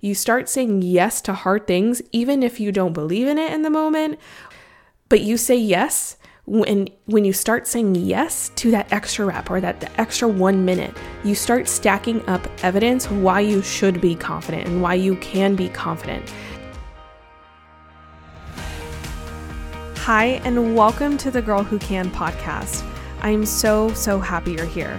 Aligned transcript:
you 0.00 0.14
start 0.14 0.48
saying 0.48 0.82
yes 0.82 1.20
to 1.22 1.32
hard 1.32 1.66
things, 1.66 2.00
even 2.12 2.42
if 2.42 2.60
you 2.60 2.70
don't 2.70 2.92
believe 2.92 3.26
in 3.26 3.36
it 3.36 3.52
in 3.52 3.62
the 3.62 3.70
moment, 3.70 4.18
but 5.08 5.20
you 5.20 5.36
say 5.36 5.56
yes 5.56 6.16
when 6.44 6.88
when 7.04 7.26
you 7.26 7.32
start 7.32 7.66
saying 7.66 7.94
yes 7.94 8.50
to 8.54 8.70
that 8.70 8.90
extra 8.90 9.26
rep 9.26 9.50
or 9.50 9.60
that 9.60 9.80
the 9.80 10.00
extra 10.00 10.26
1 10.26 10.64
minute 10.64 10.96
you 11.22 11.34
start 11.34 11.68
stacking 11.68 12.26
up 12.26 12.40
evidence 12.64 13.10
why 13.10 13.38
you 13.38 13.60
should 13.60 14.00
be 14.00 14.14
confident 14.14 14.66
and 14.66 14.80
why 14.80 14.94
you 14.94 15.14
can 15.16 15.54
be 15.54 15.68
confident 15.68 16.24
Hi 19.96 20.40
and 20.46 20.74
welcome 20.74 21.18
to 21.18 21.30
the 21.30 21.42
Girl 21.42 21.62
Who 21.62 21.78
Can 21.78 22.10
podcast. 22.10 22.82
I 23.20 23.28
am 23.28 23.44
so 23.44 23.92
so 23.92 24.18
happy 24.18 24.52
you're 24.52 24.64
here. 24.64 24.98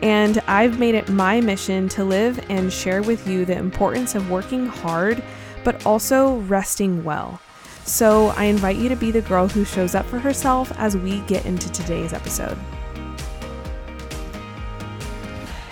and 0.00 0.38
I've 0.46 0.78
made 0.78 0.94
it 0.94 1.08
my 1.08 1.40
mission 1.40 1.88
to 1.90 2.04
live 2.04 2.44
and 2.48 2.72
share 2.72 3.02
with 3.02 3.26
you 3.26 3.44
the 3.44 3.56
importance 3.56 4.14
of 4.14 4.30
working 4.30 4.66
hard, 4.66 5.22
but 5.64 5.84
also 5.86 6.36
resting 6.40 7.04
well. 7.04 7.40
So, 7.84 8.28
I 8.36 8.44
invite 8.44 8.76
you 8.76 8.88
to 8.90 8.96
be 8.96 9.10
the 9.10 9.22
girl 9.22 9.48
who 9.48 9.64
shows 9.64 9.94
up 9.94 10.04
for 10.06 10.18
herself 10.18 10.70
as 10.76 10.96
we 10.96 11.20
get 11.20 11.46
into 11.46 11.72
today's 11.72 12.12
episode. 12.12 12.58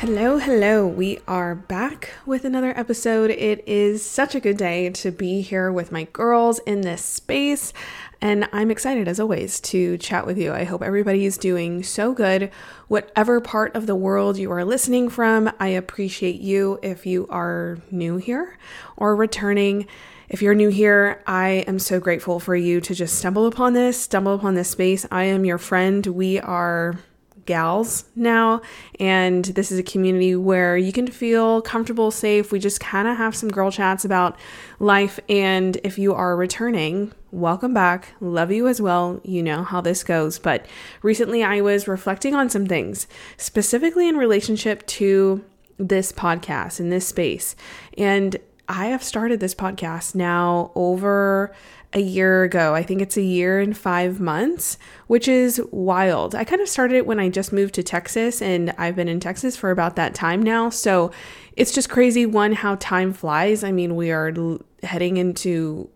Hello, 0.00 0.36
hello. 0.36 0.86
We 0.86 1.20
are 1.26 1.54
back 1.54 2.10
with 2.26 2.44
another 2.44 2.78
episode. 2.78 3.30
It 3.30 3.66
is 3.66 4.04
such 4.04 4.34
a 4.34 4.40
good 4.40 4.58
day 4.58 4.90
to 4.90 5.10
be 5.10 5.40
here 5.40 5.72
with 5.72 5.90
my 5.90 6.04
girls 6.12 6.58
in 6.60 6.82
this 6.82 7.02
space, 7.02 7.72
and 8.20 8.46
I'm 8.52 8.70
excited 8.70 9.08
as 9.08 9.18
always 9.18 9.58
to 9.60 9.96
chat 9.96 10.26
with 10.26 10.36
you. 10.36 10.52
I 10.52 10.64
hope 10.64 10.82
everybody 10.82 11.24
is 11.24 11.38
doing 11.38 11.82
so 11.82 12.12
good, 12.12 12.50
whatever 12.88 13.40
part 13.40 13.74
of 13.74 13.86
the 13.86 13.96
world 13.96 14.36
you 14.36 14.52
are 14.52 14.66
listening 14.66 15.08
from. 15.08 15.50
I 15.58 15.68
appreciate 15.68 16.42
you 16.42 16.78
if 16.82 17.06
you 17.06 17.26
are 17.30 17.78
new 17.90 18.18
here 18.18 18.58
or 18.98 19.16
returning. 19.16 19.86
If 20.28 20.42
you're 20.42 20.54
new 20.54 20.68
here, 20.68 21.22
I 21.26 21.64
am 21.66 21.78
so 21.78 22.00
grateful 22.00 22.38
for 22.38 22.54
you 22.54 22.82
to 22.82 22.94
just 22.94 23.18
stumble 23.18 23.46
upon 23.46 23.72
this, 23.72 23.98
stumble 23.98 24.34
upon 24.34 24.56
this 24.56 24.68
space. 24.68 25.06
I 25.10 25.24
am 25.24 25.46
your 25.46 25.58
friend. 25.58 26.06
We 26.06 26.38
are 26.38 26.98
gals 27.46 28.04
now. 28.14 28.60
And 29.00 29.44
this 29.44 29.72
is 29.72 29.78
a 29.78 29.82
community 29.82 30.36
where 30.36 30.76
you 30.76 30.92
can 30.92 31.06
feel 31.06 31.62
comfortable, 31.62 32.10
safe. 32.10 32.52
We 32.52 32.58
just 32.58 32.80
kind 32.80 33.08
of 33.08 33.16
have 33.16 33.34
some 33.34 33.48
girl 33.48 33.70
chats 33.70 34.04
about 34.04 34.36
life. 34.78 35.18
And 35.28 35.78
if 35.82 35.98
you 35.98 36.12
are 36.14 36.36
returning, 36.36 37.12
welcome 37.30 37.72
back. 37.72 38.08
Love 38.20 38.52
you 38.52 38.68
as 38.68 38.80
well. 38.80 39.20
You 39.24 39.42
know 39.42 39.62
how 39.62 39.80
this 39.80 40.04
goes. 40.04 40.38
But 40.38 40.66
recently 41.02 41.42
I 41.42 41.60
was 41.60 41.88
reflecting 41.88 42.34
on 42.34 42.50
some 42.50 42.66
things, 42.66 43.06
specifically 43.36 44.08
in 44.08 44.16
relationship 44.16 44.86
to 44.86 45.44
this 45.78 46.12
podcast 46.12 46.80
in 46.80 46.90
this 46.90 47.06
space. 47.06 47.54
And 47.96 48.36
I 48.68 48.86
have 48.86 49.02
started 49.02 49.38
this 49.38 49.54
podcast 49.54 50.14
now 50.14 50.72
over 50.74 51.54
a 51.96 52.00
year 52.00 52.44
ago. 52.44 52.74
I 52.74 52.82
think 52.82 53.00
it's 53.00 53.16
a 53.16 53.22
year 53.22 53.58
and 53.58 53.76
five 53.76 54.20
months, 54.20 54.76
which 55.06 55.26
is 55.26 55.60
wild. 55.72 56.34
I 56.34 56.44
kind 56.44 56.60
of 56.60 56.68
started 56.68 56.96
it 56.96 57.06
when 57.06 57.18
I 57.18 57.30
just 57.30 57.54
moved 57.54 57.74
to 57.74 57.82
Texas, 57.82 58.42
and 58.42 58.74
I've 58.76 58.94
been 58.94 59.08
in 59.08 59.18
Texas 59.18 59.56
for 59.56 59.70
about 59.70 59.96
that 59.96 60.14
time 60.14 60.42
now. 60.42 60.68
So 60.68 61.10
it's 61.56 61.72
just 61.72 61.88
crazy, 61.88 62.26
one, 62.26 62.52
how 62.52 62.74
time 62.76 63.14
flies. 63.14 63.64
I 63.64 63.72
mean, 63.72 63.96
we 63.96 64.10
are 64.10 64.30
l- 64.36 64.60
heading 64.82 65.16
into 65.16 65.88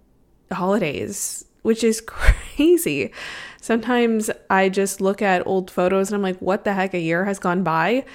holidays, 0.50 1.44
which 1.62 1.84
is 1.84 2.00
crazy. 2.06 3.12
Sometimes 3.60 4.30
I 4.48 4.70
just 4.70 5.02
look 5.02 5.20
at 5.20 5.46
old 5.46 5.70
photos 5.70 6.08
and 6.08 6.16
I'm 6.16 6.22
like, 6.22 6.38
what 6.38 6.64
the 6.64 6.72
heck? 6.72 6.94
A 6.94 6.98
year 6.98 7.26
has 7.26 7.38
gone 7.38 7.62
by. 7.62 8.06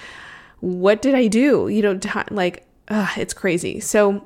What 0.59 1.03
did 1.03 1.13
I 1.13 1.27
do? 1.27 1.67
You 1.67 1.83
know, 1.83 1.97
t- 1.99 2.09
like, 2.31 2.67
ugh, 2.87 3.15
it's 3.15 3.35
crazy. 3.35 3.79
So, 3.79 4.25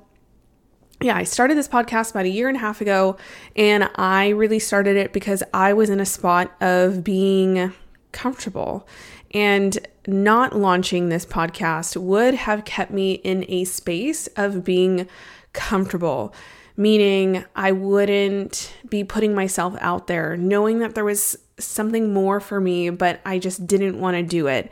yeah, 1.01 1.15
I 1.15 1.23
started 1.23 1.57
this 1.57 1.67
podcast 1.67 2.11
about 2.11 2.25
a 2.25 2.29
year 2.29 2.47
and 2.49 2.57
a 2.57 2.59
half 2.59 2.81
ago, 2.81 3.17
and 3.55 3.89
I 3.95 4.29
really 4.29 4.59
started 4.59 4.97
it 4.97 5.13
because 5.13 5.43
I 5.53 5.73
was 5.73 5.89
in 5.89 5.99
a 5.99 6.05
spot 6.05 6.51
of 6.61 7.03
being 7.03 7.73
comfortable. 8.11 8.87
And 9.31 9.77
not 10.07 10.57
launching 10.57 11.09
this 11.09 11.25
podcast 11.25 11.95
would 11.95 12.33
have 12.33 12.65
kept 12.65 12.91
me 12.91 13.13
in 13.13 13.45
a 13.47 13.63
space 13.63 14.27
of 14.35 14.63
being 14.63 15.07
comfortable, 15.53 16.33
meaning 16.75 17.45
I 17.55 17.71
wouldn't 17.71 18.73
be 18.89 19.03
putting 19.03 19.35
myself 19.35 19.75
out 19.79 20.07
there, 20.07 20.35
knowing 20.35 20.79
that 20.79 20.95
there 20.95 21.05
was 21.05 21.37
something 21.59 22.11
more 22.11 22.39
for 22.39 22.59
me, 22.59 22.89
but 22.89 23.19
I 23.25 23.37
just 23.37 23.67
didn't 23.67 23.99
want 23.99 24.17
to 24.17 24.23
do 24.23 24.47
it 24.47 24.71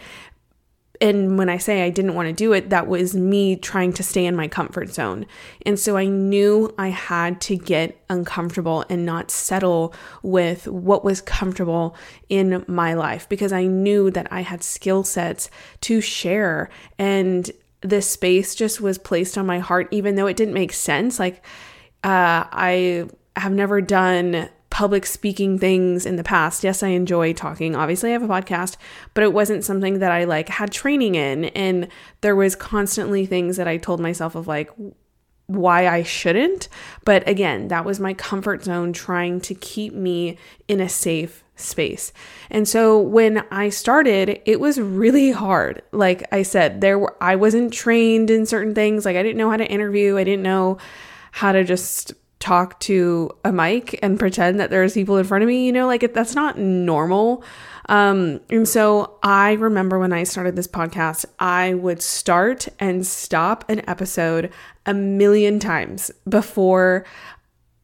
and 1.01 1.37
when 1.37 1.49
I 1.49 1.57
say 1.57 1.83
I 1.83 1.89
didn't 1.89 2.15
want 2.15 2.27
to 2.27 2.33
do 2.33 2.53
it, 2.53 2.69
that 2.69 2.87
was 2.87 3.13
me 3.15 3.55
trying 3.55 3.93
to 3.93 4.03
stay 4.03 4.25
in 4.25 4.35
my 4.35 4.47
comfort 4.47 4.93
zone. 4.93 5.25
And 5.65 5.79
so 5.79 5.97
I 5.97 6.05
knew 6.05 6.73
I 6.77 6.89
had 6.89 7.39
to 7.41 7.55
get 7.55 7.99
uncomfortable 8.09 8.85
and 8.89 9.05
not 9.05 9.31
settle 9.31 9.93
with 10.23 10.67
what 10.67 11.03
was 11.03 11.21
comfortable 11.21 11.95
in 12.29 12.63
my 12.67 12.93
life 12.93 13.29
because 13.29 13.53
I 13.53 13.65
knew 13.65 14.09
that 14.11 14.31
I 14.31 14.41
had 14.41 14.63
skill 14.63 15.03
sets 15.03 15.49
to 15.81 16.01
share. 16.01 16.69
And 16.97 17.49
this 17.81 18.09
space 18.09 18.55
just 18.55 18.81
was 18.81 18.97
placed 18.97 19.37
on 19.37 19.45
my 19.45 19.59
heart, 19.59 19.87
even 19.91 20.15
though 20.15 20.27
it 20.27 20.37
didn't 20.37 20.53
make 20.53 20.73
sense. 20.73 21.19
Like, 21.19 21.45
uh, 22.03 22.45
I 22.51 23.07
have 23.35 23.51
never 23.51 23.81
done 23.81 24.49
public 24.77 25.07
speaking 25.07 25.57
things 25.57 26.05
in 26.05 26.17
the 26.17 26.23
past. 26.23 26.63
Yes, 26.63 26.83
I 26.83 26.89
enjoy 26.89 27.33
talking. 27.33 27.75
Obviously, 27.75 28.11
I 28.11 28.13
have 28.13 28.21
a 28.21 28.27
podcast, 28.27 28.77
but 29.15 29.23
it 29.23 29.33
wasn't 29.33 29.63
something 29.63 29.97
that 29.97 30.11
I 30.11 30.25
like 30.25 30.49
had 30.49 30.71
training 30.71 31.15
in 31.15 31.45
and 31.45 31.87
there 32.21 32.35
was 32.35 32.55
constantly 32.55 33.25
things 33.25 33.57
that 33.57 33.67
I 33.67 33.77
told 33.77 33.99
myself 33.99 34.35
of 34.35 34.47
like 34.47 34.69
why 35.47 35.87
I 35.87 36.03
shouldn't. 36.03 36.69
But 37.05 37.27
again, 37.27 37.69
that 37.69 37.85
was 37.85 37.99
my 37.99 38.13
comfort 38.13 38.65
zone 38.65 38.93
trying 38.93 39.41
to 39.41 39.55
keep 39.55 39.95
me 39.95 40.37
in 40.67 40.79
a 40.79 40.89
safe 40.89 41.43
space. 41.55 42.13
And 42.51 42.67
so 42.67 42.99
when 42.99 43.43
I 43.49 43.69
started, 43.69 44.43
it 44.45 44.59
was 44.59 44.79
really 44.79 45.31
hard. 45.31 45.81
Like 45.91 46.31
I 46.31 46.43
said, 46.43 46.81
there 46.81 46.99
were 46.99 47.17
I 47.19 47.35
wasn't 47.35 47.73
trained 47.73 48.29
in 48.29 48.45
certain 48.45 48.75
things. 48.75 49.05
Like 49.05 49.15
I 49.15 49.23
didn't 49.23 49.39
know 49.39 49.49
how 49.49 49.57
to 49.57 49.65
interview. 49.65 50.19
I 50.19 50.23
didn't 50.23 50.43
know 50.43 50.77
how 51.31 51.51
to 51.51 51.63
just 51.63 52.13
talk 52.47 52.79
to 52.79 53.29
a 53.43 53.51
mic 53.51 53.99
and 54.01 54.17
pretend 54.17 54.57
that 54.57 54.69
there's 54.69 54.93
people 54.93 55.17
in 55.17 55.25
front 55.25 55.43
of 55.43 55.49
me, 55.49 55.65
you 55.65 55.71
know, 55.73 55.85
like 55.85 56.13
that's 56.13 56.33
not 56.33 56.57
normal. 56.57 57.43
Um, 57.89 58.39
and 58.49 58.65
so 58.65 59.17
I 59.21 59.53
remember 59.53 59.99
when 59.99 60.13
I 60.13 60.23
started 60.23 60.55
this 60.55 60.67
podcast, 60.67 61.25
I 61.39 61.73
would 61.73 62.01
start 62.01 62.69
and 62.79 63.05
stop 63.05 63.69
an 63.69 63.87
episode 63.89 64.49
a 64.85 64.93
million 64.93 65.59
times 65.59 66.09
before 66.27 67.05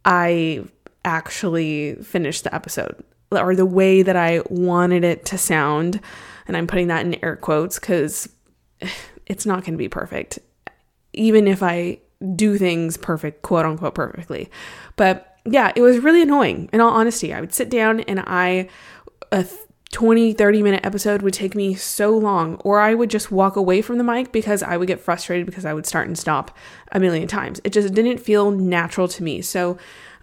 I 0.05 0.63
actually 1.03 1.95
finished 1.95 2.45
the 2.45 2.55
episode 2.55 3.03
or 3.31 3.57
the 3.57 3.65
way 3.65 4.01
that 4.01 4.15
I 4.15 4.43
wanted 4.49 5.03
it 5.03 5.25
to 5.25 5.37
sound. 5.37 5.99
And 6.47 6.55
I'm 6.55 6.67
putting 6.67 6.87
that 6.87 7.05
in 7.05 7.21
air 7.21 7.35
quotes 7.35 7.79
because 7.79 8.29
it's 9.25 9.45
not 9.45 9.65
going 9.65 9.73
to 9.73 9.77
be 9.77 9.89
perfect. 9.89 10.39
Even 11.11 11.49
if 11.49 11.61
I 11.61 11.99
do 12.35 12.57
things 12.57 12.97
perfect, 12.97 13.41
quote 13.41 13.65
unquote, 13.65 13.95
perfectly. 13.95 14.49
But 14.95 15.37
yeah, 15.45 15.71
it 15.75 15.81
was 15.81 15.99
really 15.99 16.21
annoying. 16.21 16.69
In 16.71 16.81
all 16.81 16.91
honesty, 16.91 17.33
I 17.33 17.41
would 17.41 17.53
sit 17.53 17.69
down 17.69 18.01
and 18.01 18.21
I, 18.21 18.69
a 19.31 19.45
20, 19.91 20.33
30 20.33 20.63
minute 20.63 20.85
episode 20.85 21.21
would 21.21 21.33
take 21.33 21.53
me 21.55 21.75
so 21.75 22.17
long, 22.17 22.55
or 22.57 22.79
I 22.79 22.93
would 22.93 23.09
just 23.09 23.31
walk 23.31 23.55
away 23.55 23.81
from 23.81 23.97
the 23.97 24.03
mic 24.03 24.31
because 24.31 24.63
I 24.63 24.77
would 24.77 24.87
get 24.87 24.99
frustrated 24.99 25.45
because 25.45 25.65
I 25.65 25.73
would 25.73 25.85
start 25.85 26.07
and 26.07 26.17
stop 26.17 26.57
a 26.91 26.99
million 26.99 27.27
times. 27.27 27.61
It 27.63 27.73
just 27.73 27.93
didn't 27.93 28.17
feel 28.17 28.51
natural 28.51 29.07
to 29.09 29.23
me. 29.23 29.41
So, 29.41 29.77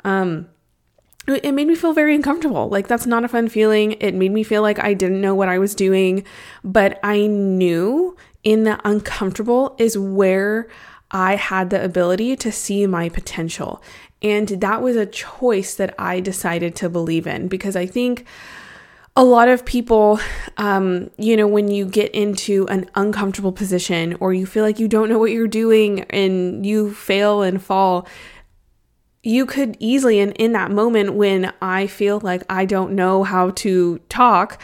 um, 0.05 0.49
it 1.29 1.53
made 1.53 1.69
me 1.69 1.77
feel 1.77 1.93
very 1.93 2.15
uncomfortable. 2.15 2.69
Like, 2.69 2.89
that's 2.89 3.07
not 3.07 3.25
a 3.25 3.29
fun 3.29 3.49
feeling. 3.49 3.93
It 3.93 4.15
made 4.15 4.33
me 4.33 4.43
feel 4.43 4.63
like 4.63 4.79
I 4.79 4.95
didn't 4.95 5.21
know 5.21 5.35
what 5.35 5.49
I 5.49 5.59
was 5.59 5.75
doing. 5.75 6.25
But 6.65 6.99
I 7.05 7.27
knew 7.27 8.17
in 8.43 8.65
that 8.65 8.81
uncomfortable 8.85 9.77
is 9.79 9.97
where 9.97 10.69
I 11.11 11.37
had 11.37 11.71
the 11.71 11.83
ability 11.83 12.37
to 12.37 12.53
see 12.53 12.87
my 12.87 13.09
potential. 13.09 13.83
And 14.23 14.49
that 14.49 14.83
was 14.83 14.97
a 14.97 15.07
choice 15.07 15.75
that 15.75 15.95
I 15.99 16.21
decided 16.21 16.77
to 16.77 16.89
believe 16.89 17.27
in 17.27 17.49
because 17.49 17.75
I 17.75 17.87
think 17.87 18.27
a 19.17 19.25
lot 19.25 19.49
of 19.49 19.65
people, 19.65 20.21
um, 20.57 21.11
you 21.17 21.37
know, 21.37 21.47
when 21.47 21.69
you 21.69 21.85
get 21.85 22.15
into 22.15 22.67
an 22.69 22.89
uncomfortable 22.95 23.53
position 23.53 24.17
or 24.21 24.33
you 24.33 24.47
feel 24.47 24.65
like 24.65 24.79
you 24.79 24.89
don't 24.89 25.09
know 25.09 25.19
what 25.19 25.33
you're 25.33 25.49
doing 25.49 26.03
and 26.11 26.65
you 26.65 26.95
fail 26.95 27.43
and 27.43 27.63
fall, 27.63 28.07
you 29.23 29.45
could 29.45 29.77
easily, 29.81 30.21
and 30.21 30.33
in 30.37 30.53
that 30.53 30.71
moment 30.71 31.15
when 31.15 31.53
I 31.61 31.87
feel 31.87 32.21
like 32.21 32.43
I 32.49 32.65
don't 32.65 32.93
know 32.93 33.23
how 33.25 33.51
to 33.51 33.99
talk, 34.09 34.61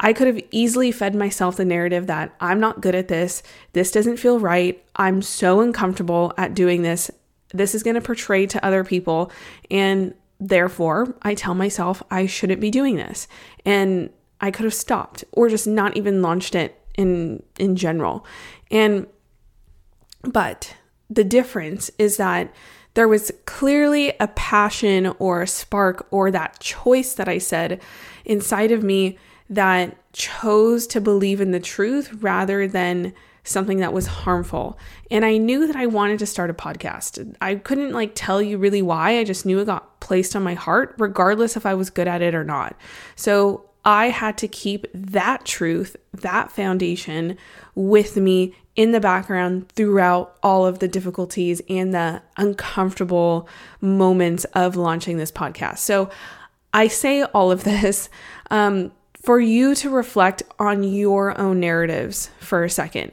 I 0.00 0.12
could 0.12 0.26
have 0.28 0.40
easily 0.50 0.92
fed 0.92 1.14
myself 1.14 1.56
the 1.56 1.64
narrative 1.64 2.06
that 2.06 2.34
I'm 2.40 2.60
not 2.60 2.80
good 2.80 2.94
at 2.94 3.08
this. 3.08 3.42
This 3.72 3.90
doesn't 3.90 4.18
feel 4.18 4.38
right. 4.38 4.82
I'm 4.96 5.22
so 5.22 5.60
uncomfortable 5.60 6.32
at 6.36 6.54
doing 6.54 6.82
this. 6.82 7.10
This 7.52 7.74
is 7.74 7.82
going 7.82 7.94
to 7.94 8.00
portray 8.00 8.46
to 8.46 8.64
other 8.64 8.84
people. 8.84 9.32
And 9.70 10.14
therefore, 10.38 11.16
I 11.22 11.34
tell 11.34 11.54
myself 11.54 12.02
I 12.10 12.26
shouldn't 12.26 12.60
be 12.60 12.70
doing 12.70 12.96
this. 12.96 13.26
And 13.64 14.10
I 14.40 14.50
could 14.50 14.64
have 14.64 14.74
stopped 14.74 15.24
or 15.32 15.48
just 15.48 15.66
not 15.66 15.96
even 15.96 16.22
launched 16.22 16.54
it 16.54 16.80
in 16.96 17.42
in 17.58 17.74
general. 17.74 18.24
And 18.70 19.06
but 20.22 20.74
the 21.10 21.24
difference 21.24 21.90
is 21.98 22.18
that 22.18 22.52
there 22.94 23.08
was 23.08 23.32
clearly 23.46 24.12
a 24.20 24.28
passion 24.28 25.14
or 25.18 25.42
a 25.42 25.46
spark 25.46 26.06
or 26.10 26.30
that 26.30 26.60
choice 26.60 27.14
that 27.14 27.28
I 27.28 27.38
said 27.38 27.80
inside 28.24 28.72
of 28.72 28.82
me 28.82 29.18
that 29.50 29.96
chose 30.12 30.86
to 30.88 31.00
believe 31.00 31.40
in 31.40 31.50
the 31.50 31.60
truth 31.60 32.12
rather 32.22 32.66
than 32.66 33.12
something 33.44 33.78
that 33.78 33.92
was 33.92 34.06
harmful. 34.06 34.78
And 35.10 35.24
I 35.24 35.38
knew 35.38 35.66
that 35.66 35.76
I 35.76 35.86
wanted 35.86 36.18
to 36.18 36.26
start 36.26 36.50
a 36.50 36.54
podcast. 36.54 37.34
I 37.40 37.54
couldn't 37.54 37.92
like 37.92 38.12
tell 38.14 38.42
you 38.42 38.58
really 38.58 38.82
why. 38.82 39.18
I 39.18 39.24
just 39.24 39.46
knew 39.46 39.58
it 39.58 39.66
got 39.66 40.00
placed 40.00 40.36
on 40.36 40.42
my 40.42 40.54
heart 40.54 40.94
regardless 40.98 41.56
if 41.56 41.64
I 41.64 41.74
was 41.74 41.90
good 41.90 42.08
at 42.08 42.22
it 42.22 42.34
or 42.34 42.44
not. 42.44 42.76
So 43.16 43.64
I 43.84 44.10
had 44.10 44.36
to 44.38 44.48
keep 44.48 44.86
that 44.92 45.46
truth, 45.46 45.96
that 46.12 46.52
foundation 46.52 47.38
with 47.74 48.16
me 48.16 48.54
in 48.76 48.92
the 48.92 49.00
background 49.00 49.68
throughout 49.70 50.36
all 50.42 50.66
of 50.66 50.78
the 50.78 50.88
difficulties 50.88 51.62
and 51.70 51.94
the 51.94 52.22
uncomfortable 52.36 53.48
moments 53.80 54.44
of 54.54 54.76
launching 54.76 55.16
this 55.16 55.32
podcast. 55.32 55.78
So 55.78 56.10
I 56.74 56.88
say 56.88 57.22
all 57.22 57.50
of 57.50 57.64
this 57.64 58.10
um, 58.50 58.92
for 59.22 59.40
you 59.40 59.74
to 59.76 59.90
reflect 59.90 60.42
on 60.58 60.82
your 60.82 61.38
own 61.38 61.60
narratives 61.60 62.30
for 62.40 62.64
a 62.64 62.70
second. 62.70 63.12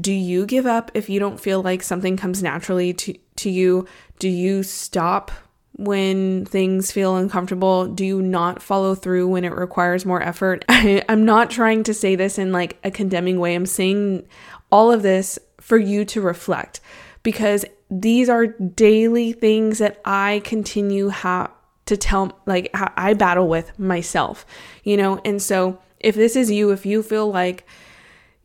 Do 0.00 0.12
you 0.12 0.46
give 0.46 0.66
up 0.66 0.90
if 0.94 1.08
you 1.08 1.20
don't 1.20 1.40
feel 1.40 1.62
like 1.62 1.82
something 1.82 2.16
comes 2.16 2.42
naturally 2.42 2.92
to, 2.94 3.14
to 3.36 3.50
you? 3.50 3.86
Do 4.18 4.28
you 4.28 4.62
stop 4.62 5.30
when 5.76 6.44
things 6.46 6.90
feel 6.90 7.16
uncomfortable? 7.16 7.86
Do 7.86 8.04
you 8.04 8.22
not 8.22 8.62
follow 8.62 8.94
through 8.94 9.28
when 9.28 9.44
it 9.44 9.54
requires 9.54 10.06
more 10.06 10.22
effort? 10.22 10.64
I, 10.68 11.04
am 11.08 11.24
not 11.24 11.50
trying 11.50 11.82
to 11.84 11.94
say 11.94 12.16
this 12.16 12.38
in 12.38 12.52
like 12.52 12.78
a 12.84 12.90
condemning 12.90 13.38
way. 13.38 13.54
I'm 13.54 13.66
saying 13.66 14.26
all 14.70 14.90
of 14.90 15.02
this 15.02 15.38
for 15.60 15.76
you 15.76 16.04
to 16.06 16.20
reflect 16.20 16.80
because 17.22 17.64
these 17.90 18.28
are 18.28 18.46
daily 18.46 19.32
things 19.32 19.78
that 19.78 20.00
I 20.04 20.40
continue 20.44 21.08
have 21.08 21.50
to 21.86 21.96
tell 21.96 22.38
like 22.46 22.70
I 22.74 23.14
battle 23.14 23.48
with 23.48 23.78
myself, 23.78 24.46
you 24.84 24.96
know? 24.96 25.20
And 25.24 25.40
so 25.42 25.78
if 26.00 26.14
this 26.14 26.36
is 26.36 26.50
you, 26.50 26.70
if 26.70 26.86
you 26.86 27.02
feel 27.02 27.30
like 27.30 27.66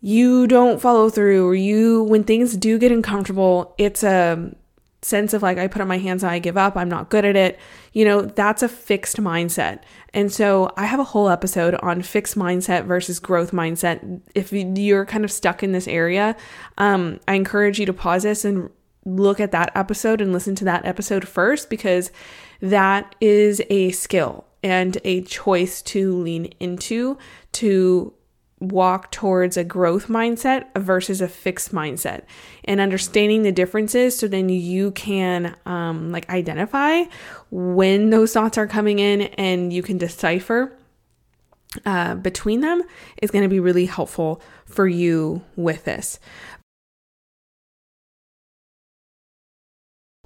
you 0.02 0.48
don't 0.48 0.82
follow 0.82 1.10
through 1.10 1.48
or 1.48 1.56
you 1.56 2.04
when 2.04 2.24
things 2.24 2.56
do 2.56 2.78
get 2.78 2.92
uncomfortable, 2.92 3.74
it's 3.78 4.04
a 4.04 4.54
sense 5.02 5.34
of 5.34 5.42
like 5.42 5.58
I 5.58 5.68
put 5.68 5.82
up 5.82 5.88
my 5.88 5.98
hands 5.98 6.24
and 6.24 6.32
I 6.32 6.40
give 6.40 6.58
up, 6.58 6.76
I'm 6.76 6.90
not 6.90 7.10
good 7.10 7.26
at 7.26 7.36
it. 7.36 7.60
You 7.94 8.06
know, 8.06 8.22
that's 8.22 8.64
a 8.64 8.70
fixed 8.70 9.18
mindset. 9.18 9.82
And 10.14 10.32
so 10.32 10.72
I 10.78 10.86
have 10.86 11.00
a 11.00 11.04
whole 11.04 11.30
episode 11.30 11.76
on 11.76 12.02
fixed 12.02 12.38
mindset 12.38 12.86
versus 12.86 13.20
growth 13.20 13.52
mindset. 13.52 14.22
If 14.36 14.52
you're 14.52 15.06
kind 15.06 15.24
of 15.24 15.32
stuck 15.32 15.64
in 15.64 15.72
this 15.72 15.88
area, 15.88 16.36
um, 16.78 17.20
I 17.28 17.36
encourage 17.36 17.80
you 17.80 17.86
to 17.86 17.94
pause 17.94 18.24
this 18.24 18.46
and 18.46 18.70
look 19.06 19.40
at 19.40 19.52
that 19.52 19.72
episode 19.76 20.22
and 20.22 20.34
listen 20.34 20.56
to 20.56 20.66
that 20.66 20.86
episode 20.86 21.28
first 21.28 21.70
because 21.70 22.12
that 22.62 23.16
is 23.22 23.62
a 23.70 23.92
skill 23.92 24.46
and 24.64 24.98
a 25.04 25.22
choice 25.22 25.82
to 25.82 26.16
lean 26.18 26.46
into 26.60 27.18
to 27.54 28.14
walk 28.60 29.12
towards 29.12 29.56
a 29.56 29.64
growth 29.64 30.08
mindset 30.08 30.66
versus 30.76 31.22
a 31.22 31.28
fixed 31.28 31.72
mindset. 31.72 32.24
And 32.66 32.80
understanding 32.80 33.44
the 33.44 33.52
differences 33.52 34.18
so 34.18 34.28
then 34.28 34.50
you 34.50 34.92
can 34.92 35.56
um, 35.66 36.12
like 36.12 36.28
identify 36.30 37.04
when 37.52 38.10
those 38.10 38.34
thoughts 38.34 38.58
are 38.58 38.68
coming 38.68 39.00
in 39.00 39.22
and 39.22 39.72
you 39.72 39.84
can 39.84 39.98
decipher 39.98 40.76
uh, 41.86 42.16
between 42.16 42.62
them 42.62 42.82
is 43.22 43.30
going 43.30 43.44
to 43.44 43.50
be 43.50 43.60
really 43.60 43.86
helpful 43.86 44.42
for 44.66 44.88
you 44.88 45.44
with 45.56 45.84
this 45.84 46.20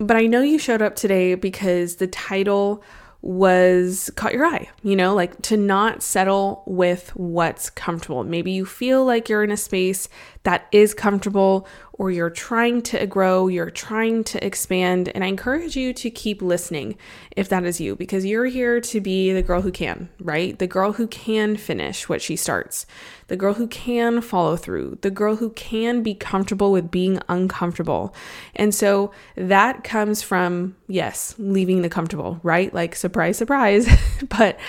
But 0.01 0.17
I 0.17 0.25
know 0.25 0.41
you 0.41 0.57
showed 0.57 0.81
up 0.81 0.95
today 0.95 1.35
because 1.35 1.97
the 1.97 2.07
title 2.07 2.83
was 3.21 4.09
caught 4.15 4.33
your 4.33 4.47
eye, 4.47 4.67
you 4.81 4.95
know, 4.95 5.13
like 5.13 5.39
to 5.43 5.55
not 5.55 6.01
settle 6.01 6.63
with 6.65 7.15
what's 7.15 7.69
comfortable. 7.69 8.23
Maybe 8.23 8.51
you 8.51 8.65
feel 8.65 9.05
like 9.05 9.29
you're 9.29 9.43
in 9.43 9.51
a 9.51 9.57
space 9.57 10.09
that 10.43 10.67
is 10.71 10.93
comfortable 10.93 11.67
or 11.93 12.09
you're 12.09 12.31
trying 12.31 12.81
to 12.81 13.05
grow, 13.05 13.47
you're 13.47 13.69
trying 13.69 14.23
to 14.23 14.43
expand. 14.43 15.09
And 15.09 15.23
I 15.23 15.27
encourage 15.27 15.75
you 15.75 15.93
to 15.93 16.09
keep 16.09 16.41
listening 16.41 16.97
if 17.37 17.47
that 17.49 17.63
is 17.63 17.79
you, 17.79 17.95
because 17.95 18.25
you're 18.25 18.45
here 18.45 18.81
to 18.81 18.99
be 18.99 19.31
the 19.31 19.43
girl 19.43 19.61
who 19.61 19.71
can, 19.71 20.09
right? 20.19 20.57
The 20.57 20.65
girl 20.65 20.93
who 20.93 21.05
can 21.05 21.57
finish 21.57 22.09
what 22.09 22.21
she 22.21 22.35
starts, 22.35 22.87
the 23.27 23.37
girl 23.37 23.53
who 23.53 23.67
can 23.67 24.19
follow 24.21 24.55
through, 24.55 24.97
the 25.01 25.11
girl 25.11 25.35
who 25.35 25.51
can 25.51 26.01
be 26.01 26.15
comfortable 26.15 26.71
with 26.71 26.89
being 26.89 27.19
uncomfortable. 27.29 28.15
And 28.55 28.73
so 28.73 29.11
that 29.35 29.83
comes 29.83 30.23
from, 30.23 30.75
yes, 30.87 31.35
leaving 31.37 31.83
the 31.83 31.89
comfortable, 31.89 32.39
right? 32.41 32.73
Like, 32.73 32.95
surprise, 32.95 33.37
surprise. 33.37 33.87
but 34.29 34.59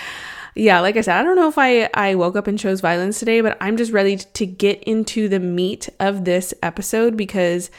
yeah, 0.55 0.79
like 0.81 0.97
I 0.97 1.01
said, 1.01 1.17
I 1.17 1.23
don't 1.23 1.35
know 1.35 1.47
if 1.49 1.57
I, 1.57 1.89
I 1.93 2.15
woke 2.15 2.35
up 2.35 2.47
and 2.47 2.59
chose 2.59 2.81
violence 2.81 3.19
today, 3.19 3.41
but 3.41 3.57
I'm 3.59 3.75
just 3.75 3.91
ready 3.91 4.17
to 4.17 4.45
get 4.45 4.83
into 4.83 5.27
the 5.27 5.39
meat 5.39 5.89
of 5.99 6.25
this 6.25 6.53
episode 6.61 7.17
because 7.17 7.71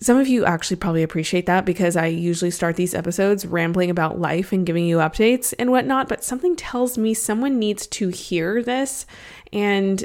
some 0.00 0.16
of 0.16 0.26
you 0.26 0.44
actually 0.44 0.76
probably 0.76 1.02
appreciate 1.02 1.46
that 1.46 1.64
because 1.64 1.96
I 1.96 2.06
usually 2.06 2.50
start 2.50 2.76
these 2.76 2.94
episodes 2.94 3.46
rambling 3.46 3.90
about 3.90 4.18
life 4.18 4.52
and 4.52 4.66
giving 4.66 4.86
you 4.86 4.98
updates 4.98 5.52
and 5.58 5.70
whatnot, 5.70 6.08
but 6.08 6.24
something 6.24 6.56
tells 6.56 6.96
me 6.96 7.14
someone 7.14 7.58
needs 7.58 7.86
to 7.88 8.08
hear 8.08 8.62
this. 8.62 9.06
And 9.52 10.02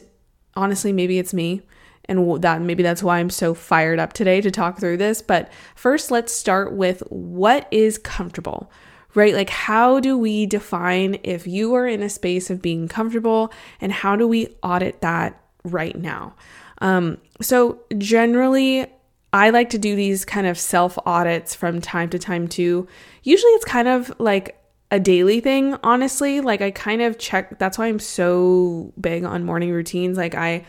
honestly, 0.55 0.91
maybe 0.91 1.17
it's 1.17 1.33
me. 1.33 1.62
And 2.05 2.41
that 2.41 2.62
maybe 2.62 2.81
that's 2.81 3.03
why 3.03 3.19
I'm 3.19 3.29
so 3.29 3.53
fired 3.53 4.00
up 4.00 4.13
today 4.13 4.41
to 4.41 4.50
talk 4.50 4.79
through 4.79 4.98
this. 4.98 5.21
But 5.21 5.51
first, 5.75 6.12
let's 6.12 6.33
start 6.33 6.74
with 6.74 7.01
what 7.09 7.67
is 7.71 7.98
comfortable 8.00 8.71
right? 9.15 9.33
Like, 9.33 9.49
how 9.49 9.99
do 9.99 10.17
we 10.17 10.45
define 10.45 11.19
if 11.23 11.47
you 11.47 11.73
are 11.75 11.87
in 11.87 12.01
a 12.01 12.09
space 12.09 12.49
of 12.49 12.61
being 12.61 12.87
comfortable 12.87 13.51
and 13.81 13.91
how 13.91 14.15
do 14.15 14.27
we 14.27 14.55
audit 14.61 15.01
that 15.01 15.41
right 15.63 15.97
now? 15.97 16.35
Um, 16.81 17.17
so, 17.41 17.79
generally, 17.97 18.87
I 19.33 19.49
like 19.49 19.69
to 19.71 19.77
do 19.77 19.95
these 19.95 20.25
kind 20.25 20.47
of 20.47 20.57
self 20.57 20.97
audits 21.05 21.53
from 21.55 21.81
time 21.81 22.09
to 22.09 22.19
time 22.19 22.47
too. 22.47 22.87
Usually, 23.23 23.51
it's 23.53 23.65
kind 23.65 23.87
of 23.87 24.13
like 24.19 24.55
a 24.91 24.99
daily 24.99 25.39
thing, 25.39 25.75
honestly. 25.83 26.41
Like, 26.41 26.61
I 26.61 26.71
kind 26.71 27.01
of 27.01 27.17
check, 27.17 27.59
that's 27.59 27.77
why 27.77 27.87
I'm 27.87 27.99
so 27.99 28.93
big 28.99 29.23
on 29.23 29.43
morning 29.43 29.71
routines. 29.71 30.17
Like, 30.17 30.35
I 30.35 30.65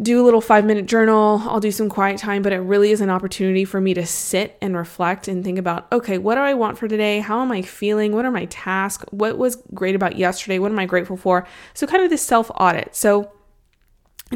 do 0.00 0.22
a 0.22 0.24
little 0.24 0.40
five 0.40 0.64
minute 0.64 0.86
journal. 0.86 1.42
I'll 1.44 1.60
do 1.60 1.70
some 1.70 1.88
quiet 1.88 2.18
time, 2.18 2.42
but 2.42 2.52
it 2.52 2.58
really 2.58 2.90
is 2.90 3.00
an 3.00 3.10
opportunity 3.10 3.64
for 3.64 3.80
me 3.80 3.92
to 3.94 4.06
sit 4.06 4.56
and 4.62 4.76
reflect 4.76 5.28
and 5.28 5.44
think 5.44 5.58
about 5.58 5.90
okay, 5.92 6.18
what 6.18 6.36
do 6.36 6.40
I 6.40 6.54
want 6.54 6.78
for 6.78 6.88
today? 6.88 7.20
How 7.20 7.40
am 7.42 7.52
I 7.52 7.62
feeling? 7.62 8.12
What 8.12 8.24
are 8.24 8.30
my 8.30 8.46
tasks? 8.46 9.04
What 9.10 9.36
was 9.36 9.56
great 9.74 9.94
about 9.94 10.16
yesterday? 10.16 10.58
What 10.58 10.72
am 10.72 10.78
I 10.78 10.86
grateful 10.86 11.16
for? 11.16 11.46
So, 11.74 11.86
kind 11.86 12.02
of 12.02 12.10
this 12.10 12.22
self 12.22 12.50
audit. 12.54 12.94
So, 12.96 13.30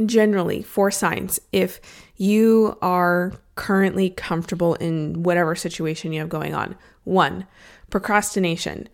generally, 0.04 0.62
four 0.62 0.90
signs 0.90 1.40
if 1.52 1.80
you 2.16 2.76
are 2.82 3.32
currently 3.54 4.10
comfortable 4.10 4.74
in 4.74 5.22
whatever 5.22 5.54
situation 5.54 6.12
you 6.12 6.20
have 6.20 6.28
going 6.28 6.54
on. 6.54 6.76
One, 7.04 7.46
procrastination. 7.90 8.88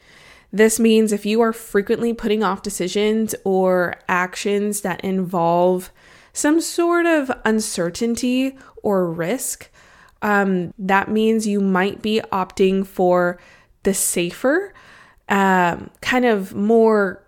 This 0.52 0.80
means 0.80 1.12
if 1.12 1.24
you 1.24 1.40
are 1.40 1.52
frequently 1.52 2.12
putting 2.12 2.42
off 2.42 2.62
decisions 2.62 3.34
or 3.44 3.94
actions 4.08 4.80
that 4.80 5.00
involve 5.02 5.92
some 6.32 6.60
sort 6.60 7.06
of 7.06 7.30
uncertainty 7.44 8.56
or 8.82 9.10
risk, 9.10 9.70
um, 10.22 10.74
that 10.78 11.10
means 11.10 11.46
you 11.46 11.60
might 11.60 12.02
be 12.02 12.20
opting 12.32 12.86
for 12.86 13.38
the 13.82 13.94
safer 13.94 14.72
um, 15.28 15.90
kind 16.00 16.24
of 16.24 16.54
more 16.54 17.22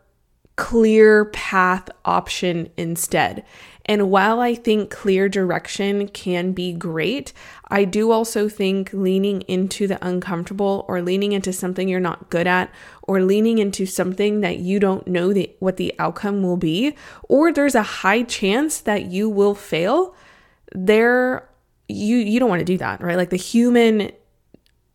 clear 0.57 1.27
path 1.27 1.89
option 2.05 2.71
instead. 2.77 3.45
And 3.87 4.11
while 4.11 4.41
I 4.41 4.55
think 4.55 4.91
clear 4.91 5.29
direction 5.29 6.07
can 6.09 6.53
be 6.53 6.73
great, 6.73 7.33
I 7.69 7.85
do 7.85 8.13
also 8.13 8.49
think 8.49 8.93
leaning 8.93 9.43
into 9.43 9.89
the 9.89 10.05
uncomfortable 10.07 10.85
or 10.89 11.03
leaning 11.03 11.33
into 11.33 11.53
something 11.53 11.89
you're 11.89 11.99
not 11.99 12.31
good 12.31 12.47
at 12.47 12.71
or 13.03 13.23
leaning 13.23 13.59
into 13.59 13.87
something 13.87 14.41
that 14.41 14.59
you 14.59 14.79
don't 14.79 15.09
know 15.09 15.33
the, 15.33 15.51
what 15.59 15.79
the 15.79 15.95
outcome 15.99 16.43
will 16.43 16.57
be 16.57 16.95
or 17.29 17.53
there's 17.53 17.75
a 17.75 17.83
high 17.83 18.23
chance 18.23 18.81
that 18.81 19.07
you 19.07 19.29
will 19.29 19.55
fail, 19.55 20.15
there 20.75 21.49
you 21.89 22.17
you 22.17 22.41
don't 22.41 22.49
want 22.49 22.61
to 22.61 22.65
do 22.65 22.79
that, 22.79 23.03
right? 23.03 23.17
Like 23.17 23.31
the 23.31 23.37
human 23.37 24.13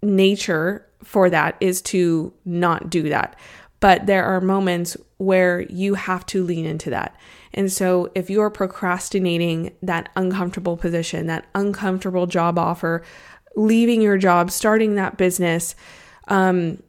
nature 0.02 0.86
for 1.04 1.30
that 1.30 1.58
is 1.60 1.82
to 1.82 2.34
not 2.46 2.90
do 2.90 3.10
that. 3.10 3.38
But 3.80 4.06
there 4.06 4.26
are 4.26 4.42
moments 4.42 4.98
where 5.18 5.62
you 5.62 5.96
have 5.96 6.26
to 6.28 6.44
lean 6.44 6.66
into 6.66 6.90
that. 6.90 7.16
And 7.54 7.72
so, 7.72 8.12
if 8.14 8.30
you 8.30 8.42
are 8.42 8.50
procrastinating 8.50 9.76
that 9.82 10.10
uncomfortable 10.16 10.78
position, 10.78 11.28
that 11.28 11.46
uncomfortable 11.56 12.28
job 12.28 12.60
offer, 12.60 13.04
leaving 13.56 14.02
your 14.02 14.18
job, 14.18 14.52
starting 14.52 14.96
that 14.96 15.18
business, 15.18 15.76
um, 16.28 16.82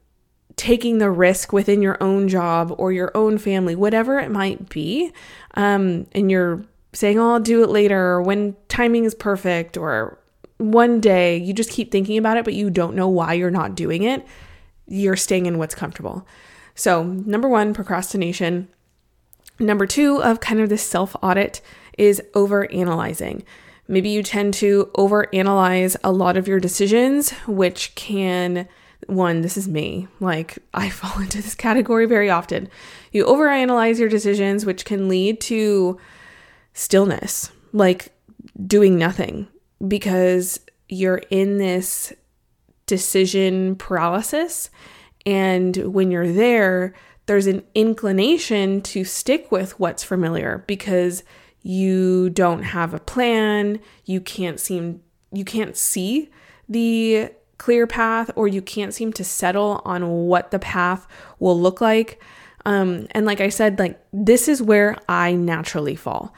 taking 0.56 0.98
the 0.98 1.10
risk 1.10 1.52
within 1.52 1.80
your 1.80 1.96
own 2.02 2.28
job 2.28 2.74
or 2.78 2.92
your 2.92 3.10
own 3.14 3.38
family, 3.38 3.74
whatever 3.74 4.18
it 4.18 4.30
might 4.30 4.68
be, 4.68 5.12
um, 5.54 6.06
and 6.12 6.30
you're 6.30 6.64
saying, 6.92 7.18
oh, 7.18 7.34
I'll 7.34 7.40
do 7.40 7.62
it 7.62 7.70
later, 7.70 7.98
or 7.98 8.22
when 8.22 8.56
timing 8.68 9.04
is 9.04 9.14
perfect, 9.14 9.76
or 9.76 10.18
one 10.58 11.00
day 11.00 11.36
you 11.36 11.54
just 11.54 11.70
keep 11.70 11.92
thinking 11.92 12.18
about 12.18 12.36
it, 12.36 12.44
but 12.44 12.54
you 12.54 12.70
don't 12.70 12.96
know 12.96 13.08
why 13.08 13.34
you're 13.34 13.50
not 13.50 13.74
doing 13.74 14.02
it, 14.02 14.26
you're 14.86 15.16
staying 15.16 15.46
in 15.46 15.58
what's 15.58 15.74
comfortable. 15.74 16.26
So, 16.78 17.02
number 17.02 17.48
one, 17.48 17.74
procrastination. 17.74 18.68
Number 19.58 19.84
two, 19.84 20.22
of 20.22 20.38
kind 20.38 20.60
of 20.60 20.68
this 20.68 20.82
self 20.82 21.16
audit 21.20 21.60
is 21.98 22.22
over 22.34 22.70
analyzing. 22.70 23.42
Maybe 23.88 24.10
you 24.10 24.22
tend 24.22 24.54
to 24.54 24.88
over 24.94 25.26
analyze 25.34 25.96
a 26.04 26.12
lot 26.12 26.36
of 26.36 26.46
your 26.46 26.60
decisions, 26.60 27.30
which 27.48 27.96
can, 27.96 28.68
one, 29.08 29.40
this 29.40 29.56
is 29.56 29.66
me, 29.66 30.06
like 30.20 30.58
I 30.72 30.88
fall 30.90 31.20
into 31.20 31.42
this 31.42 31.56
category 31.56 32.06
very 32.06 32.30
often. 32.30 32.68
You 33.10 33.24
over 33.24 33.48
analyze 33.48 33.98
your 33.98 34.08
decisions, 34.08 34.64
which 34.64 34.84
can 34.84 35.08
lead 35.08 35.40
to 35.42 35.98
stillness, 36.74 37.50
like 37.72 38.12
doing 38.68 38.96
nothing, 38.96 39.48
because 39.88 40.60
you're 40.88 41.22
in 41.28 41.58
this 41.58 42.12
decision 42.86 43.74
paralysis 43.74 44.70
and 45.28 45.76
when 45.92 46.10
you're 46.10 46.32
there, 46.32 46.94
there's 47.26 47.46
an 47.46 47.62
inclination 47.74 48.80
to 48.80 49.04
stick 49.04 49.52
with 49.52 49.78
what's 49.78 50.02
familiar 50.02 50.64
because 50.66 51.22
you 51.60 52.30
don't 52.30 52.62
have 52.62 52.94
a 52.94 52.98
plan, 52.98 53.78
you 54.06 54.22
can't 54.22 54.58
seem 54.58 55.02
you 55.30 55.44
can't 55.44 55.76
see 55.76 56.30
the 56.66 57.28
clear 57.58 57.86
path 57.86 58.30
or 58.36 58.48
you 58.48 58.62
can't 58.62 58.94
seem 58.94 59.12
to 59.12 59.22
settle 59.22 59.82
on 59.84 60.08
what 60.08 60.50
the 60.50 60.58
path 60.58 61.06
will 61.38 61.60
look 61.60 61.82
like. 61.82 62.22
Um, 62.64 63.06
and 63.10 63.26
like 63.26 63.42
I 63.42 63.50
said, 63.50 63.78
like 63.78 64.00
this 64.14 64.48
is 64.48 64.62
where 64.62 64.96
I 65.10 65.34
naturally 65.34 65.94
fall. 65.94 66.32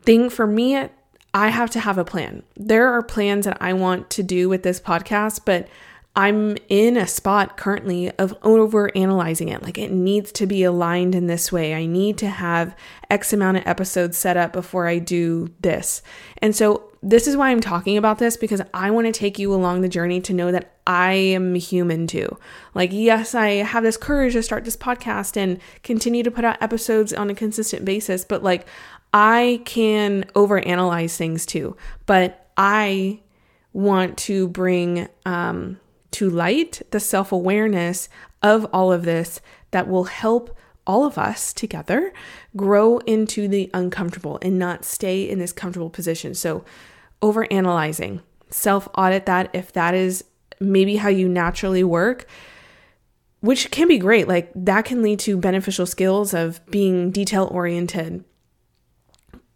Thing 0.00 0.30
for 0.30 0.46
me, 0.46 0.88
I 1.34 1.48
have 1.50 1.68
to 1.72 1.80
have 1.80 1.98
a 1.98 2.06
plan. 2.06 2.42
There 2.56 2.88
are 2.88 3.02
plans 3.02 3.44
that 3.44 3.58
I 3.60 3.74
want 3.74 4.08
to 4.10 4.22
do 4.22 4.48
with 4.48 4.62
this 4.62 4.80
podcast, 4.80 5.42
but 5.44 5.68
I'm 6.16 6.56
in 6.68 6.96
a 6.96 7.06
spot 7.06 7.56
currently 7.56 8.10
of 8.18 8.36
over 8.42 8.94
analyzing 8.96 9.48
it. 9.48 9.62
Like 9.62 9.78
it 9.78 9.92
needs 9.92 10.32
to 10.32 10.46
be 10.46 10.64
aligned 10.64 11.14
in 11.14 11.28
this 11.28 11.52
way. 11.52 11.72
I 11.72 11.86
need 11.86 12.18
to 12.18 12.28
have 12.28 12.76
X 13.08 13.32
amount 13.32 13.58
of 13.58 13.66
episodes 13.66 14.18
set 14.18 14.36
up 14.36 14.52
before 14.52 14.88
I 14.88 14.98
do 14.98 15.50
this. 15.60 16.02
And 16.38 16.54
so 16.54 16.90
this 17.02 17.28
is 17.28 17.36
why 17.36 17.50
I'm 17.50 17.60
talking 17.60 17.96
about 17.96 18.18
this 18.18 18.36
because 18.36 18.60
I 18.74 18.90
want 18.90 19.06
to 19.06 19.12
take 19.12 19.38
you 19.38 19.54
along 19.54 19.80
the 19.80 19.88
journey 19.88 20.20
to 20.22 20.34
know 20.34 20.50
that 20.50 20.74
I 20.84 21.12
am 21.12 21.54
human 21.54 22.08
too. 22.08 22.36
Like, 22.74 22.90
yes, 22.92 23.34
I 23.34 23.48
have 23.48 23.84
this 23.84 23.96
courage 23.96 24.32
to 24.32 24.42
start 24.42 24.64
this 24.64 24.76
podcast 24.76 25.36
and 25.36 25.60
continue 25.84 26.24
to 26.24 26.30
put 26.30 26.44
out 26.44 26.60
episodes 26.60 27.12
on 27.12 27.30
a 27.30 27.34
consistent 27.34 27.84
basis, 27.84 28.24
but 28.24 28.42
like 28.42 28.66
I 29.14 29.62
can 29.64 30.24
overanalyze 30.34 31.16
things 31.16 31.46
too. 31.46 31.76
But 32.06 32.48
I 32.56 33.20
want 33.72 34.18
to 34.18 34.48
bring 34.48 35.08
um 35.24 35.78
to 36.12 36.28
light 36.28 36.82
the 36.90 37.00
self 37.00 37.32
awareness 37.32 38.08
of 38.42 38.66
all 38.72 38.92
of 38.92 39.04
this 39.04 39.40
that 39.70 39.88
will 39.88 40.04
help 40.04 40.56
all 40.86 41.04
of 41.04 41.18
us 41.18 41.52
together 41.52 42.12
grow 42.56 42.98
into 42.98 43.46
the 43.46 43.70
uncomfortable 43.72 44.38
and 44.42 44.58
not 44.58 44.84
stay 44.84 45.28
in 45.28 45.38
this 45.38 45.52
comfortable 45.52 45.90
position. 45.90 46.34
So, 46.34 46.64
over 47.22 47.46
analyzing, 47.52 48.22
self 48.48 48.88
audit 48.94 49.26
that 49.26 49.50
if 49.52 49.72
that 49.72 49.94
is 49.94 50.24
maybe 50.60 50.96
how 50.96 51.08
you 51.08 51.28
naturally 51.28 51.84
work, 51.84 52.26
which 53.40 53.70
can 53.70 53.88
be 53.88 53.98
great. 53.98 54.28
Like, 54.28 54.50
that 54.54 54.84
can 54.84 55.02
lead 55.02 55.18
to 55.20 55.36
beneficial 55.36 55.86
skills 55.86 56.34
of 56.34 56.64
being 56.66 57.10
detail 57.10 57.48
oriented. 57.50 58.24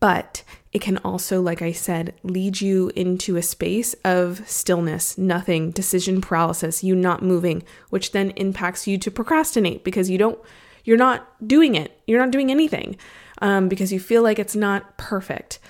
But 0.00 0.42
it 0.74 0.80
can 0.80 0.98
also, 0.98 1.40
like 1.40 1.62
I 1.62 1.70
said, 1.70 2.14
lead 2.24 2.60
you 2.60 2.90
into 2.96 3.36
a 3.36 3.42
space 3.42 3.94
of 4.04 4.42
stillness, 4.48 5.16
nothing, 5.16 5.70
decision 5.70 6.20
paralysis, 6.20 6.82
you 6.82 6.96
not 6.96 7.22
moving, 7.22 7.62
which 7.90 8.10
then 8.10 8.30
impacts 8.32 8.88
you 8.88 8.98
to 8.98 9.10
procrastinate 9.10 9.84
because 9.84 10.10
you 10.10 10.18
don't, 10.18 10.36
you're 10.82 10.96
not 10.96 11.28
doing 11.46 11.76
it. 11.76 12.02
You're 12.08 12.18
not 12.18 12.32
doing 12.32 12.50
anything 12.50 12.96
um, 13.40 13.68
because 13.68 13.92
you 13.92 14.00
feel 14.00 14.24
like 14.24 14.40
it's 14.40 14.56
not 14.56 14.98
perfect. 14.98 15.60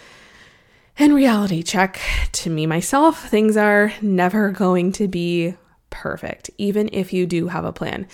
In 0.96 1.12
reality 1.12 1.62
check 1.62 2.00
to 2.32 2.49
me 2.49 2.64
myself, 2.64 3.28
things 3.28 3.58
are 3.58 3.92
never 4.00 4.50
going 4.52 4.90
to 4.92 5.06
be 5.06 5.54
perfect, 5.90 6.50
even 6.56 6.88
if 6.92 7.12
you 7.12 7.26
do 7.26 7.49
have 7.49 7.66
a 7.66 7.73
plan. 7.73 8.08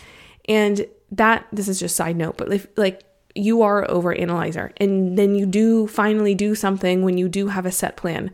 And 0.49 0.87
that, 1.12 1.47
this 1.52 1.68
is 1.68 1.78
just 1.78 1.94
side 1.94 2.16
note, 2.16 2.37
but 2.37 2.52
if 2.52 2.66
like 2.76 3.04
you 3.35 3.63
are 3.63 3.89
over 3.91 4.15
analyzer 4.15 4.73
and 4.79 5.17
then 5.17 5.35
you 5.35 5.47
do 5.47 5.87
finally 5.87 6.35
do 6.35 6.55
something 6.55 7.03
when 7.03 7.19
you 7.19 7.29
do 7.29 7.49
have 7.49 7.67
a 7.67 7.73
set 7.73 7.97
plan. 7.97 8.31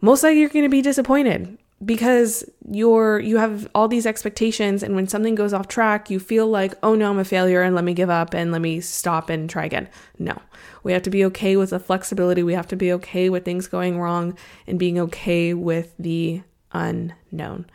Most 0.00 0.22
likely 0.22 0.40
you're 0.40 0.48
going 0.48 0.64
to 0.64 0.68
be 0.68 0.82
disappointed 0.82 1.58
because 1.84 2.44
you're 2.70 3.18
you 3.18 3.36
have 3.36 3.68
all 3.74 3.86
these 3.86 4.06
expectations 4.06 4.82
and 4.82 4.94
when 4.94 5.06
something 5.06 5.34
goes 5.34 5.52
off 5.52 5.68
track 5.68 6.08
you 6.08 6.18
feel 6.18 6.46
like 6.46 6.72
oh 6.82 6.94
no 6.94 7.10
i'm 7.10 7.18
a 7.18 7.24
failure 7.24 7.60
and 7.60 7.74
let 7.74 7.84
me 7.84 7.92
give 7.92 8.08
up 8.08 8.32
and 8.32 8.50
let 8.50 8.62
me 8.62 8.80
stop 8.80 9.28
and 9.28 9.50
try 9.50 9.64
again. 9.64 9.88
No. 10.18 10.40
We 10.82 10.92
have 10.92 11.02
to 11.02 11.10
be 11.10 11.24
okay 11.26 11.56
with 11.56 11.70
the 11.70 11.80
flexibility. 11.80 12.42
We 12.42 12.54
have 12.54 12.68
to 12.68 12.76
be 12.76 12.92
okay 12.92 13.28
with 13.28 13.44
things 13.44 13.66
going 13.66 13.98
wrong 13.98 14.38
and 14.66 14.78
being 14.78 14.98
okay 15.00 15.52
with 15.52 15.92
the 15.98 16.42
unknown. 16.72 17.66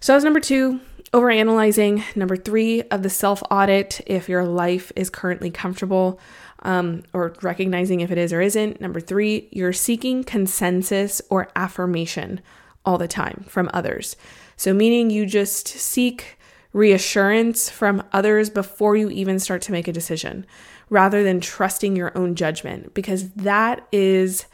So 0.00 0.14
was 0.14 0.24
number 0.24 0.40
two 0.40 0.80
overanalyzing. 1.12 2.16
Number 2.16 2.36
three 2.36 2.82
of 2.82 3.02
the 3.02 3.10
self 3.10 3.42
audit, 3.50 4.00
if 4.06 4.28
your 4.28 4.44
life 4.44 4.92
is 4.96 5.10
currently 5.10 5.50
comfortable 5.50 6.20
um, 6.62 7.02
or 7.12 7.34
recognizing 7.42 8.00
if 8.00 8.10
it 8.10 8.18
is 8.18 8.32
or 8.32 8.40
isn't. 8.40 8.80
Number 8.80 9.00
three, 9.00 9.48
you're 9.50 9.72
seeking 9.72 10.24
consensus 10.24 11.22
or 11.30 11.48
affirmation 11.54 12.40
all 12.84 12.98
the 12.98 13.08
time 13.08 13.44
from 13.48 13.70
others. 13.72 14.16
So, 14.56 14.74
meaning 14.74 15.10
you 15.10 15.26
just 15.26 15.68
seek 15.68 16.38
reassurance 16.72 17.70
from 17.70 18.02
others 18.12 18.50
before 18.50 18.96
you 18.96 19.08
even 19.10 19.38
start 19.38 19.62
to 19.62 19.72
make 19.72 19.88
a 19.88 19.92
decision 19.92 20.46
rather 20.90 21.22
than 21.22 21.40
trusting 21.40 21.96
your 21.96 22.16
own 22.16 22.34
judgment 22.34 22.94
because 22.94 23.30
that 23.30 23.86
is 23.90 24.46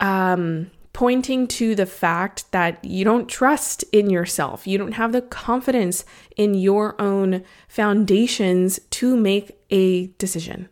um 0.00 0.70
pointing 0.94 1.46
to 1.48 1.74
the 1.74 1.84
fact 1.84 2.50
that 2.52 2.82
you 2.82 3.04
don't 3.04 3.28
trust 3.28 3.84
in 3.92 4.08
yourself. 4.08 4.66
You 4.66 4.78
don't 4.78 4.92
have 4.92 5.12
the 5.12 5.20
confidence 5.20 6.04
in 6.36 6.54
your 6.54 6.98
own 7.00 7.44
foundations 7.68 8.80
to 8.90 9.16
make 9.16 9.58
a 9.70 10.06
decision. 10.18 10.68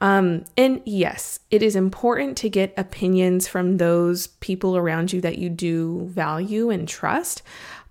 Um, 0.00 0.44
and 0.56 0.82
yes, 0.84 1.38
it 1.50 1.62
is 1.62 1.76
important 1.76 2.36
to 2.38 2.48
get 2.48 2.74
opinions 2.76 3.46
from 3.46 3.76
those 3.76 4.26
people 4.26 4.76
around 4.76 5.12
you 5.12 5.20
that 5.20 5.38
you 5.38 5.48
do 5.48 6.06
value 6.06 6.68
and 6.70 6.88
trust. 6.88 7.42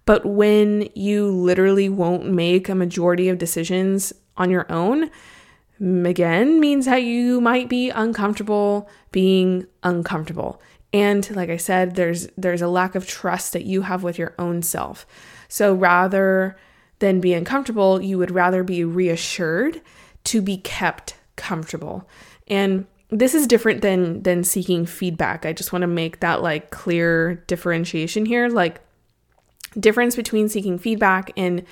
But 0.06 0.26
when 0.26 0.90
you 0.96 1.28
literally 1.28 1.88
won't 1.88 2.26
make 2.26 2.68
a 2.68 2.76
majority 2.76 3.30
of 3.30 3.38
decisions 3.38 4.12
on 4.36 4.50
your 4.50 4.70
own, 4.70 5.12
again, 5.80 6.60
means 6.60 6.86
that 6.86 7.04
you 7.04 7.40
might 7.40 7.70
be 7.70 7.90
uncomfortable 7.90 8.90
being 9.12 9.66
uncomfortable. 9.84 10.62
And 10.92 11.36
like 11.36 11.50
I 11.50 11.58
said, 11.58 11.96
there's 11.96 12.28
there's 12.38 12.62
a 12.62 12.68
lack 12.68 12.96
of 12.96 13.08
trust 13.08 13.54
that 13.54 13.66
you 13.66 13.84
have 13.84 14.04
with 14.04 14.18
your 14.18 14.34
own 14.40 14.62
self. 14.64 15.06
So 15.48 15.74
rather 15.74 16.58
than 17.00 17.22
be 17.22 17.34
uncomfortable, 17.34 18.02
you 18.02 18.18
would 18.18 18.32
rather 18.32 18.64
be 18.64 18.84
reassured 18.84 19.82
to 20.26 20.42
be 20.42 20.58
kept 20.58 21.16
comfortable. 21.36 22.08
And 22.48 22.86
this 23.10 23.34
is 23.34 23.48
different 23.48 23.82
than 23.82 24.24
than 24.24 24.44
seeking 24.44 24.86
feedback. 24.86 25.46
I 25.46 25.54
just 25.54 25.72
want 25.72 25.82
to 25.82 25.88
make 25.88 26.20
that 26.20 26.42
like 26.42 26.72
clear 26.72 27.36
differentiation 27.48 28.26
here. 28.26 28.50
Like 28.50 28.82
difference 29.80 30.16
between 30.16 30.50
seeking 30.50 30.80
feedback 30.80 31.32
and 31.38 31.64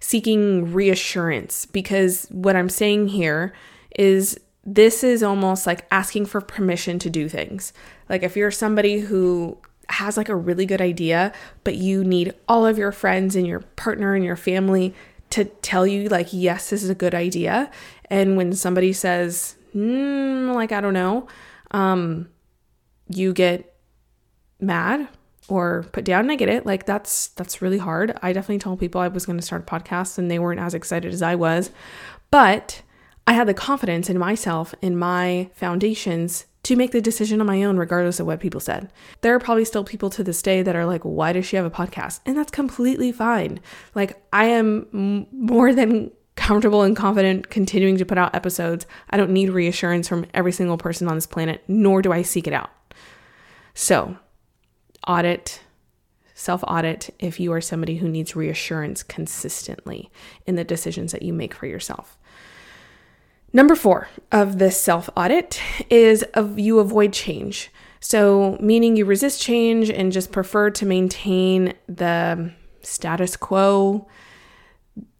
seeking 0.00 0.72
reassurance 0.72 1.66
because 1.66 2.26
what 2.30 2.56
I'm 2.56 2.68
saying 2.68 3.08
here 3.08 3.52
is 3.96 4.38
this 4.64 5.02
is 5.02 5.22
almost 5.22 5.66
like 5.66 5.86
asking 5.90 6.26
for 6.26 6.40
permission 6.40 6.98
to 7.00 7.10
do 7.10 7.28
things. 7.28 7.72
Like 8.08 8.22
if 8.22 8.36
you're 8.36 8.50
somebody 8.50 9.00
who 9.00 9.58
has 9.88 10.16
like 10.16 10.28
a 10.28 10.36
really 10.36 10.66
good 10.66 10.80
idea, 10.80 11.32
but 11.64 11.74
you 11.74 12.04
need 12.04 12.34
all 12.48 12.64
of 12.64 12.78
your 12.78 12.92
friends 12.92 13.34
and 13.34 13.46
your 13.46 13.60
partner 13.60 14.14
and 14.14 14.24
your 14.24 14.36
family 14.36 14.94
to 15.30 15.44
tell 15.44 15.86
you 15.86 16.08
like 16.08 16.28
yes, 16.32 16.70
this 16.70 16.82
is 16.82 16.90
a 16.90 16.94
good 16.94 17.14
idea. 17.14 17.70
And 18.06 18.36
when 18.36 18.52
somebody 18.52 18.92
says, 18.92 19.56
mm, 19.74 20.54
like 20.54 20.72
I 20.72 20.80
don't 20.80 20.94
know, 20.94 21.26
um, 21.72 22.28
you 23.08 23.32
get 23.32 23.74
mad 24.60 25.08
or 25.48 25.84
put 25.92 26.04
down 26.04 26.20
and 26.20 26.32
I 26.32 26.36
get 26.36 26.48
it. 26.48 26.64
Like 26.64 26.86
that's 26.86 27.28
that's 27.28 27.60
really 27.60 27.78
hard. 27.78 28.16
I 28.22 28.32
definitely 28.32 28.58
told 28.58 28.78
people 28.78 29.00
I 29.00 29.08
was 29.08 29.26
going 29.26 29.38
to 29.38 29.44
start 29.44 29.62
a 29.62 29.64
podcast 29.64 30.18
and 30.18 30.30
they 30.30 30.38
weren't 30.38 30.60
as 30.60 30.74
excited 30.74 31.12
as 31.12 31.22
I 31.22 31.34
was. 31.34 31.70
But 32.30 32.82
I 33.26 33.34
had 33.34 33.46
the 33.46 33.54
confidence 33.54 34.10
in 34.10 34.18
myself, 34.18 34.74
in 34.82 34.98
my 34.98 35.50
foundations 35.54 36.46
to 36.64 36.76
make 36.76 36.92
the 36.92 37.00
decision 37.00 37.40
on 37.40 37.46
my 37.46 37.62
own, 37.64 37.76
regardless 37.76 38.20
of 38.20 38.26
what 38.26 38.40
people 38.40 38.60
said. 38.60 38.92
There 39.20 39.34
are 39.34 39.40
probably 39.40 39.64
still 39.64 39.84
people 39.84 40.10
to 40.10 40.22
this 40.22 40.42
day 40.42 40.62
that 40.62 40.76
are 40.76 40.86
like, 40.86 41.02
why 41.02 41.32
does 41.32 41.46
she 41.46 41.56
have 41.56 41.64
a 41.64 41.70
podcast? 41.70 42.20
And 42.24 42.36
that's 42.36 42.50
completely 42.52 43.10
fine. 43.10 43.60
Like, 43.94 44.22
I 44.32 44.46
am 44.46 45.26
more 45.32 45.74
than 45.74 46.12
comfortable 46.36 46.82
and 46.82 46.96
confident 46.96 47.50
continuing 47.50 47.96
to 47.98 48.04
put 48.04 48.18
out 48.18 48.34
episodes. 48.34 48.86
I 49.10 49.16
don't 49.16 49.30
need 49.30 49.50
reassurance 49.50 50.08
from 50.08 50.26
every 50.34 50.52
single 50.52 50.78
person 50.78 51.08
on 51.08 51.16
this 51.16 51.26
planet, 51.26 51.62
nor 51.68 52.00
do 52.00 52.12
I 52.12 52.22
seek 52.22 52.46
it 52.46 52.52
out. 52.52 52.70
So, 53.74 54.16
audit, 55.06 55.62
self 56.34 56.62
audit 56.66 57.14
if 57.18 57.40
you 57.40 57.52
are 57.52 57.60
somebody 57.60 57.96
who 57.96 58.08
needs 58.08 58.36
reassurance 58.36 59.02
consistently 59.02 60.10
in 60.46 60.54
the 60.54 60.64
decisions 60.64 61.12
that 61.12 61.22
you 61.22 61.32
make 61.32 61.54
for 61.54 61.66
yourself. 61.66 62.18
Number 63.52 63.74
four 63.74 64.08
of 64.30 64.58
this 64.58 64.80
self 64.80 65.10
audit 65.16 65.60
is 65.90 66.22
of 66.34 66.58
you 66.58 66.78
avoid 66.78 67.12
change. 67.12 67.70
So, 68.00 68.56
meaning 68.60 68.96
you 68.96 69.04
resist 69.04 69.40
change 69.40 69.90
and 69.90 70.10
just 70.10 70.32
prefer 70.32 70.70
to 70.70 70.86
maintain 70.86 71.74
the 71.86 72.52
status 72.80 73.36
quo, 73.36 74.08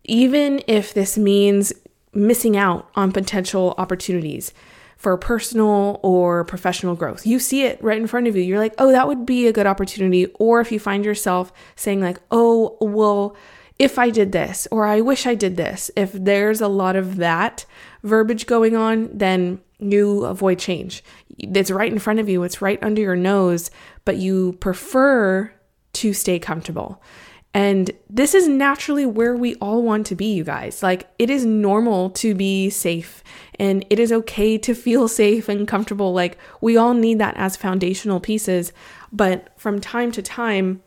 even 0.05 0.63
if 0.67 0.93
this 0.93 1.17
means 1.17 1.73
missing 2.13 2.57
out 2.57 2.89
on 2.97 3.13
potential 3.13 3.75
opportunities 3.79 4.53
for 4.97 5.17
personal 5.17 6.01
or 6.03 6.45
professional 6.45 6.95
growth. 6.95 7.27
You 7.27 7.39
see 7.39 7.65
it 7.65 7.83
right 7.83 8.01
in 8.01 8.07
front 8.07 8.29
of 8.29 8.37
you. 8.37 8.43
You're 8.43 8.59
like, 8.59 8.75
oh, 8.79 8.93
that 8.93 9.09
would 9.09 9.27
be 9.27 9.47
a 9.47 9.53
good 9.53 9.67
opportunity. 9.67 10.27
Or 10.35 10.61
if 10.61 10.71
you 10.71 10.79
find 10.79 11.05
yourself 11.05 11.53
saying, 11.77 12.01
like, 12.01 12.19
oh, 12.31 12.77
well, 12.81 13.37
if 13.83 13.99
I 13.99 14.11
did 14.11 14.31
this, 14.31 14.69
or 14.71 14.87
I 14.87 15.01
wish 15.01 15.27
I 15.27 15.35
did 15.35 15.57
this, 15.57 15.91
if 15.97 16.13
there's 16.13 16.61
a 16.61 16.69
lot 16.69 16.95
of 16.95 17.17
that 17.17 17.67
verbiage 18.05 18.47
going 18.47 18.77
on, 18.77 19.11
then 19.13 19.61
you 19.81 20.25
avoid 20.25 20.61
change. 20.61 21.03
It's 21.37 21.69
right 21.69 21.93
in 21.93 21.99
front 21.99 22.21
of 22.21 22.29
you, 22.29 22.45
it's 22.45 22.63
right 22.63 22.81
under 22.81 23.03
your 23.03 23.17
nose, 23.17 23.73
but 24.05 24.19
you 24.19 24.53
prefer 24.61 25.53
to 25.95 26.13
stay 26.13 26.39
comfortable. 26.39 27.03
And 27.55 27.91
this 28.09 28.35
is 28.35 28.47
naturally 28.47 29.05
where 29.05 29.35
we 29.35 29.57
all 29.57 29.83
want 29.83 30.07
to 30.07 30.15
be, 30.15 30.33
you 30.33 30.45
guys. 30.45 30.81
Like, 30.81 31.11
it 31.19 31.29
is 31.29 31.45
normal 31.45 32.11
to 32.11 32.37
be 32.37 32.71
safe 32.71 33.25
and 33.59 33.85
it 33.91 33.99
is 33.99 34.13
okay 34.13 34.59
to 34.59 34.77
feel 34.77 35.09
safe 35.23 35.49
and 35.49 35.67
comfortable. 35.67 36.13
Like, 36.13 36.39
we 36.61 36.77
all 36.77 36.95
need 36.95 37.19
that 37.19 37.37
as 37.37 37.57
foundational 37.57 38.21
pieces. 38.21 38.73
But 39.11 39.49
from 39.59 39.81
time 39.81 40.13
to 40.13 40.23
time, 40.23 40.83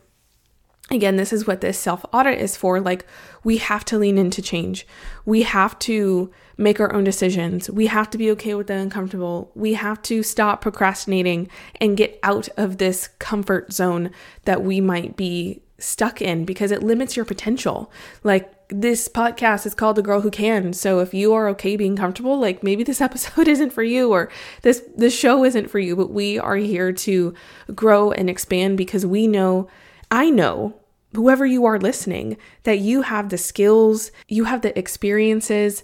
again, 0.91 1.15
this 1.15 1.33
is 1.33 1.47
what 1.47 1.61
this 1.61 1.77
self 1.77 2.05
audit 2.13 2.39
is 2.39 2.55
for. 2.55 2.79
Like, 2.79 3.05
we 3.43 3.57
have 3.57 3.85
to 3.85 3.97
lean 3.97 4.17
into 4.17 4.41
change. 4.41 4.85
We 5.25 5.43
have 5.43 5.77
to 5.79 6.31
make 6.57 6.79
our 6.79 6.93
own 6.93 7.03
decisions. 7.03 7.69
We 7.69 7.87
have 7.87 8.09
to 8.11 8.17
be 8.17 8.31
okay 8.31 8.53
with 8.53 8.67
the 8.67 8.75
uncomfortable. 8.75 9.51
We 9.55 9.73
have 9.73 10.01
to 10.03 10.23
stop 10.23 10.61
procrastinating 10.61 11.49
and 11.81 11.97
get 11.97 12.19
out 12.23 12.47
of 12.57 12.77
this 12.77 13.09
comfort 13.19 13.73
zone 13.73 14.11
that 14.45 14.63
we 14.63 14.79
might 14.79 15.17
be 15.17 15.61
stuck 15.77 16.21
in 16.21 16.45
because 16.45 16.71
it 16.71 16.81
limits 16.81 17.15
your 17.15 17.25
potential. 17.25 17.91
Like 18.23 18.51
this 18.69 19.07
podcast 19.09 19.65
is 19.65 19.75
called 19.75 19.97
The 19.97 20.01
Girl 20.01 20.21
Who 20.21 20.31
Can. 20.31 20.73
So 20.73 20.99
if 20.99 21.13
you 21.13 21.33
are 21.33 21.49
okay 21.49 21.75
being 21.75 21.97
comfortable, 21.97 22.39
like 22.39 22.63
maybe 22.63 22.83
this 22.83 23.01
episode 23.09 23.47
isn't 23.47 23.71
for 23.71 23.83
you 23.83 24.11
or 24.11 24.29
this 24.61 24.83
this 24.95 25.17
show 25.17 25.43
isn't 25.43 25.69
for 25.69 25.79
you, 25.79 25.95
but 25.95 26.11
we 26.11 26.39
are 26.39 26.55
here 26.55 26.93
to 26.93 27.33
grow 27.73 28.11
and 28.11 28.29
expand 28.29 28.77
because 28.77 29.05
we 29.05 29.27
know 29.27 29.67
I 30.11 30.29
know 30.29 30.79
whoever 31.13 31.45
you 31.45 31.65
are 31.65 31.79
listening 31.79 32.37
that 32.63 32.79
you 32.79 33.03
have 33.03 33.29
the 33.29 33.37
skills, 33.37 34.11
you 34.27 34.45
have 34.45 34.61
the 34.61 34.77
experiences 34.77 35.83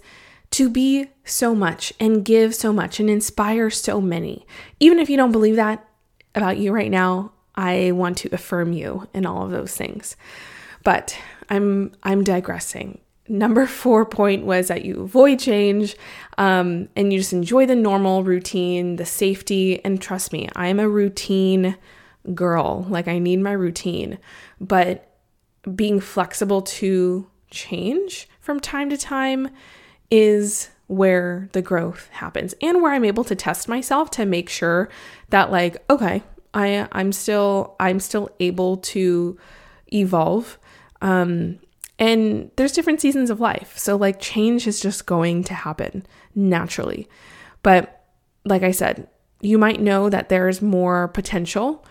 to 0.52 0.70
be 0.70 1.08
so 1.24 1.56
much 1.56 1.94
and 2.00 2.26
give 2.26 2.54
so 2.54 2.74
much 2.74 3.00
and 3.00 3.10
inspire 3.10 3.70
so 3.70 4.02
many. 4.02 4.46
Even 4.80 5.00
if 5.00 5.10
you 5.10 5.18
don't 5.18 5.32
believe 5.32 5.56
that 5.56 5.88
about 6.36 6.58
you 6.58 6.72
right 6.72 6.92
now, 6.92 7.32
I 7.56 7.92
want 7.92 8.18
to 8.20 8.30
affirm 8.34 8.74
you 8.74 9.08
in 9.14 9.26
all 9.26 9.46
of 9.46 9.52
those 9.52 9.76
things. 9.76 10.16
But 10.84 11.18
I'm 11.50 11.92
I'm 12.04 12.24
digressing. 12.24 13.00
Number 13.28 13.66
four 13.66 14.06
point 14.06 14.46
was 14.46 14.68
that 14.68 14.84
you 14.84 15.04
avoid 15.04 15.40
change 15.40 15.96
um, 16.38 16.90
and 16.96 17.14
you 17.14 17.20
just 17.20 17.34
enjoy 17.34 17.66
the 17.66 17.76
normal 17.76 18.24
routine, 18.24 18.98
the 18.98 19.06
safety, 19.06 19.84
and 19.86 20.02
trust 20.02 20.34
me, 20.34 20.50
I 20.56 20.68
am 20.68 20.80
a 20.80 20.90
routine 20.90 21.78
girl. 22.34 22.86
Like 22.90 23.08
I 23.08 23.20
need 23.20 23.40
my 23.40 23.52
routine, 23.52 24.20
but 24.60 25.08
being 25.76 26.00
flexible 26.00 26.62
to 26.62 27.28
change 27.50 28.28
from 28.40 28.60
time 28.60 28.90
to 28.90 28.98
time 28.98 29.50
is 30.10 30.70
where 30.88 31.50
the 31.54 31.62
growth 31.62 32.10
happens 32.12 32.54
and 32.62 32.82
where 32.82 32.94
I'm 32.94 33.06
able 33.06 33.24
to 33.26 33.36
test 33.36 33.70
myself 33.70 34.10
to 34.12 34.26
make 34.26 34.50
sure 34.50 34.90
that 35.30 35.52
like 35.52 35.78
okay 35.90 36.24
I 36.54 36.88
I'm 36.92 37.12
still 37.12 37.76
I'm 37.80 38.00
still 38.00 38.30
able 38.40 38.78
to 38.78 39.38
evolve. 39.94 40.58
Um, 41.02 41.60
and 42.00 42.52
there's 42.56 42.72
different 42.72 43.02
seasons 43.02 43.30
of 43.30 43.40
life. 43.40 43.78
So 43.78 43.96
like 43.96 44.20
change 44.20 44.68
is 44.68 44.80
just 44.80 45.06
going 45.06 45.44
to 45.46 45.54
happen 45.54 46.06
naturally. 46.34 47.08
But 47.64 48.04
like 48.44 48.64
I 48.64 48.72
said, 48.72 49.08
you 49.40 49.58
might 49.58 49.80
know 49.80 50.10
that 50.10 50.30
there's 50.30 50.62
more 50.62 51.08
potential 51.10 51.86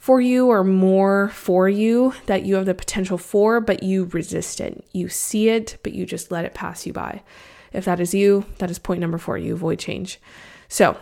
for 0.00 0.18
you 0.18 0.48
or 0.48 0.64
more 0.64 1.28
for 1.28 1.68
you 1.68 2.14
that 2.24 2.44
you 2.44 2.54
have 2.56 2.64
the 2.64 2.74
potential 2.74 3.18
for, 3.18 3.60
but 3.60 3.82
you 3.82 4.06
resist 4.06 4.58
it. 4.58 4.82
You 4.92 5.10
see 5.10 5.50
it, 5.50 5.76
but 5.82 5.92
you 5.92 6.06
just 6.06 6.32
let 6.32 6.46
it 6.46 6.54
pass 6.54 6.86
you 6.86 6.92
by. 6.94 7.22
If 7.72 7.84
that 7.84 8.00
is 8.00 8.14
you, 8.14 8.46
that 8.58 8.70
is 8.70 8.78
point 8.78 9.00
number 9.00 9.18
four. 9.18 9.36
You 9.36 9.52
avoid 9.52 9.78
change. 9.78 10.18
So, 10.68 10.96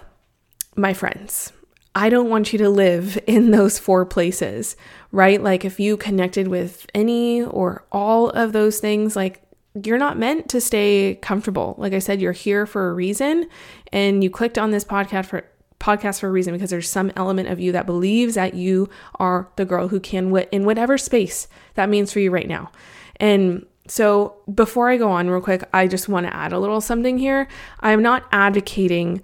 my 0.74 0.92
friends, 0.94 1.52
I 1.94 2.10
don't 2.10 2.28
want 2.28 2.52
you 2.52 2.58
to 2.58 2.68
live 2.68 3.16
in 3.28 3.52
those 3.52 3.78
four 3.78 4.04
places, 4.04 4.76
right? 5.12 5.40
Like 5.40 5.64
if 5.64 5.78
you 5.78 5.96
connected 5.96 6.48
with 6.48 6.84
any 6.92 7.42
or 7.42 7.84
all 7.92 8.30
of 8.30 8.52
those 8.52 8.80
things, 8.80 9.14
like 9.14 9.42
you're 9.84 9.96
not 9.96 10.18
meant 10.18 10.48
to 10.50 10.60
stay 10.60 11.20
comfortable. 11.22 11.76
Like 11.78 11.92
I 11.92 12.00
said, 12.00 12.20
you're 12.20 12.32
here 12.32 12.66
for 12.66 12.88
a 12.88 12.94
reason 12.94 13.48
and 13.92 14.24
you 14.24 14.30
clicked 14.30 14.58
on 14.58 14.72
this 14.72 14.84
podcast 14.84 15.26
for 15.26 15.44
podcast 15.80 16.20
for 16.20 16.28
a 16.28 16.32
reason 16.32 16.52
because 16.52 16.70
there's 16.70 16.88
some 16.88 17.12
element 17.16 17.48
of 17.48 17.60
you 17.60 17.72
that 17.72 17.86
believes 17.86 18.34
that 18.34 18.54
you 18.54 18.88
are 19.16 19.48
the 19.56 19.64
girl 19.64 19.88
who 19.88 20.00
can 20.00 20.30
wit 20.30 20.48
in 20.50 20.64
whatever 20.64 20.98
space 20.98 21.48
that 21.74 21.88
means 21.88 22.12
for 22.12 22.20
you 22.20 22.30
right 22.30 22.48
now. 22.48 22.70
And 23.16 23.64
so 23.86 24.36
before 24.52 24.90
I 24.90 24.96
go 24.96 25.10
on 25.10 25.30
real 25.30 25.40
quick, 25.40 25.64
I 25.72 25.86
just 25.86 26.08
want 26.08 26.26
to 26.26 26.34
add 26.34 26.52
a 26.52 26.58
little 26.58 26.80
something 26.80 27.18
here. 27.18 27.48
I'm 27.80 28.02
not 28.02 28.26
advocating 28.32 29.22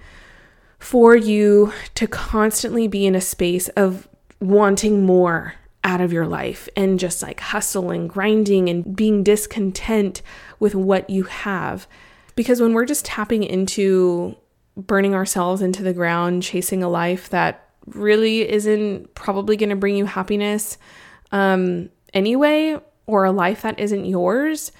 for 0.78 1.16
you 1.16 1.72
to 1.94 2.06
constantly 2.06 2.88
be 2.88 3.06
in 3.06 3.14
a 3.14 3.20
space 3.20 3.68
of 3.70 4.08
wanting 4.40 5.04
more 5.04 5.54
out 5.82 6.00
of 6.00 6.12
your 6.12 6.26
life 6.26 6.68
and 6.76 6.98
just 6.98 7.22
like 7.22 7.40
hustling, 7.40 8.08
grinding, 8.08 8.68
and 8.68 8.96
being 8.96 9.22
discontent 9.22 10.22
with 10.58 10.74
what 10.74 11.08
you 11.10 11.24
have. 11.24 11.86
Because 12.36 12.60
when 12.60 12.72
we're 12.72 12.86
just 12.86 13.04
tapping 13.04 13.42
into 13.42 14.36
burning 14.76 15.14
ourselves 15.14 15.62
into 15.62 15.82
the 15.82 15.92
ground, 15.92 16.42
chasing 16.42 16.82
a 16.82 16.88
life 16.88 17.30
that 17.30 17.68
really 17.86 18.48
isn't 18.48 19.14
probably 19.14 19.56
going 19.56 19.70
to 19.70 19.76
bring 19.76 19.96
you 19.96 20.06
happiness 20.06 20.78
um, 21.32 21.90
anyway, 22.12 22.78
or 23.06 23.24
a 23.24 23.32
life 23.32 23.62
that 23.62 23.78
isn't 23.78 24.04
yours 24.06 24.72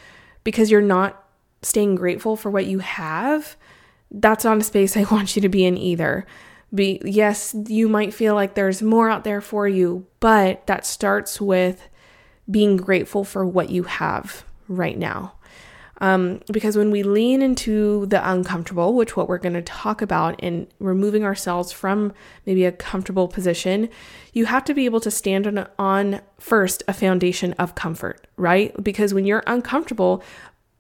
because 0.45 0.71
you're 0.71 0.81
not 0.81 1.25
staying 1.63 1.95
grateful 1.95 2.37
for 2.37 2.51
what 2.51 2.67
you 2.67 2.79
have, 2.79 3.57
that's 4.11 4.45
not 4.45 4.59
a 4.59 4.65
space 4.65 4.97
I 4.97 5.05
want 5.05 5.37
you 5.37 5.43
to 5.43 5.49
be 5.49 5.65
in 5.65 5.77
either. 5.77 6.27
Be 6.75 7.01
yes, 7.05 7.55
you 7.69 7.89
might 7.89 8.13
feel 8.13 8.35
like 8.35 8.55
there's 8.55 8.83
more 8.83 9.09
out 9.09 9.25
there 9.25 9.41
for 9.41 9.69
you, 9.69 10.07
but 10.19 10.67
that 10.67 10.87
starts 10.87 11.41
with 11.41 11.89
being 12.51 12.77
grateful 12.77 13.25
for 13.25 13.47
what 13.47 13.71
you 13.71 13.85
have 13.85 14.45
right 14.67 14.99
now. 14.99 15.35
Um, 15.99 16.41
because 16.53 16.77
when 16.77 16.91
we 16.91 17.03
lean 17.03 17.41
into 17.41 18.07
the 18.07 18.29
uncomfortable, 18.29 18.95
which 18.95 19.17
what 19.17 19.29
we're 19.29 19.39
going 19.39 19.55
to 19.55 19.63
talk 19.63 20.03
about 20.03 20.39
in 20.43 20.67
removing 20.81 21.25
ourselves 21.25 21.73
from 21.73 22.13
maybe 22.47 22.65
a 22.65 22.73
comfortable 22.73 23.29
position, 23.29 23.89
you 24.33 24.47
have 24.47 24.65
to 24.65 24.75
be 24.75 24.87
able 24.87 25.01
to 25.01 25.11
stand 25.11 25.47
on, 25.47 25.69
on 25.79 26.21
first 26.39 26.83
a 26.89 26.93
foundation 26.93 27.53
of 27.55 27.75
comfort, 27.77 28.27
right? 28.37 28.75
Because 28.83 29.15
when 29.15 29.25
you're 29.25 29.45
uncomfortable, 29.47 30.23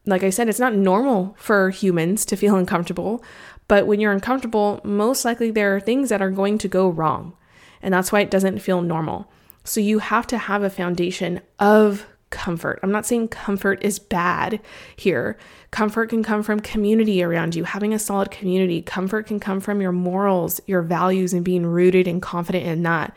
like 0.06 0.24
I 0.24 0.30
said, 0.30 0.48
it's 0.48 0.58
not 0.58 0.74
normal 0.74 1.34
for 1.38 1.70
humans 1.70 2.24
to 2.26 2.36
feel 2.36 2.56
uncomfortable. 2.56 3.22
But 3.68 3.86
when 3.86 4.00
you're 4.00 4.12
uncomfortable, 4.12 4.80
most 4.84 5.24
likely 5.24 5.50
there 5.50 5.74
are 5.74 5.80
things 5.80 6.08
that 6.10 6.20
are 6.20 6.30
going 6.30 6.58
to 6.58 6.68
go 6.68 6.88
wrong. 6.88 7.34
And 7.80 7.94
that's 7.94 8.12
why 8.12 8.20
it 8.20 8.30
doesn't 8.30 8.58
feel 8.58 8.82
normal. 8.82 9.30
So 9.64 9.80
you 9.80 10.00
have 10.00 10.26
to 10.28 10.38
have 10.38 10.62
a 10.62 10.70
foundation 10.70 11.40
of 11.58 12.06
comfort. 12.34 12.80
I'm 12.82 12.90
not 12.90 13.06
saying 13.06 13.28
comfort 13.28 13.82
is 13.82 13.98
bad 13.98 14.60
here. 14.96 15.38
Comfort 15.70 16.10
can 16.10 16.22
come 16.22 16.42
from 16.42 16.60
community 16.60 17.22
around 17.22 17.54
you, 17.54 17.64
having 17.64 17.94
a 17.94 17.98
solid 17.98 18.30
community. 18.30 18.82
Comfort 18.82 19.26
can 19.26 19.40
come 19.40 19.60
from 19.60 19.80
your 19.80 19.92
morals, 19.92 20.60
your 20.66 20.82
values, 20.82 21.32
and 21.32 21.44
being 21.44 21.64
rooted 21.64 22.06
and 22.06 22.20
confident 22.20 22.66
in 22.66 22.82
that. 22.82 23.16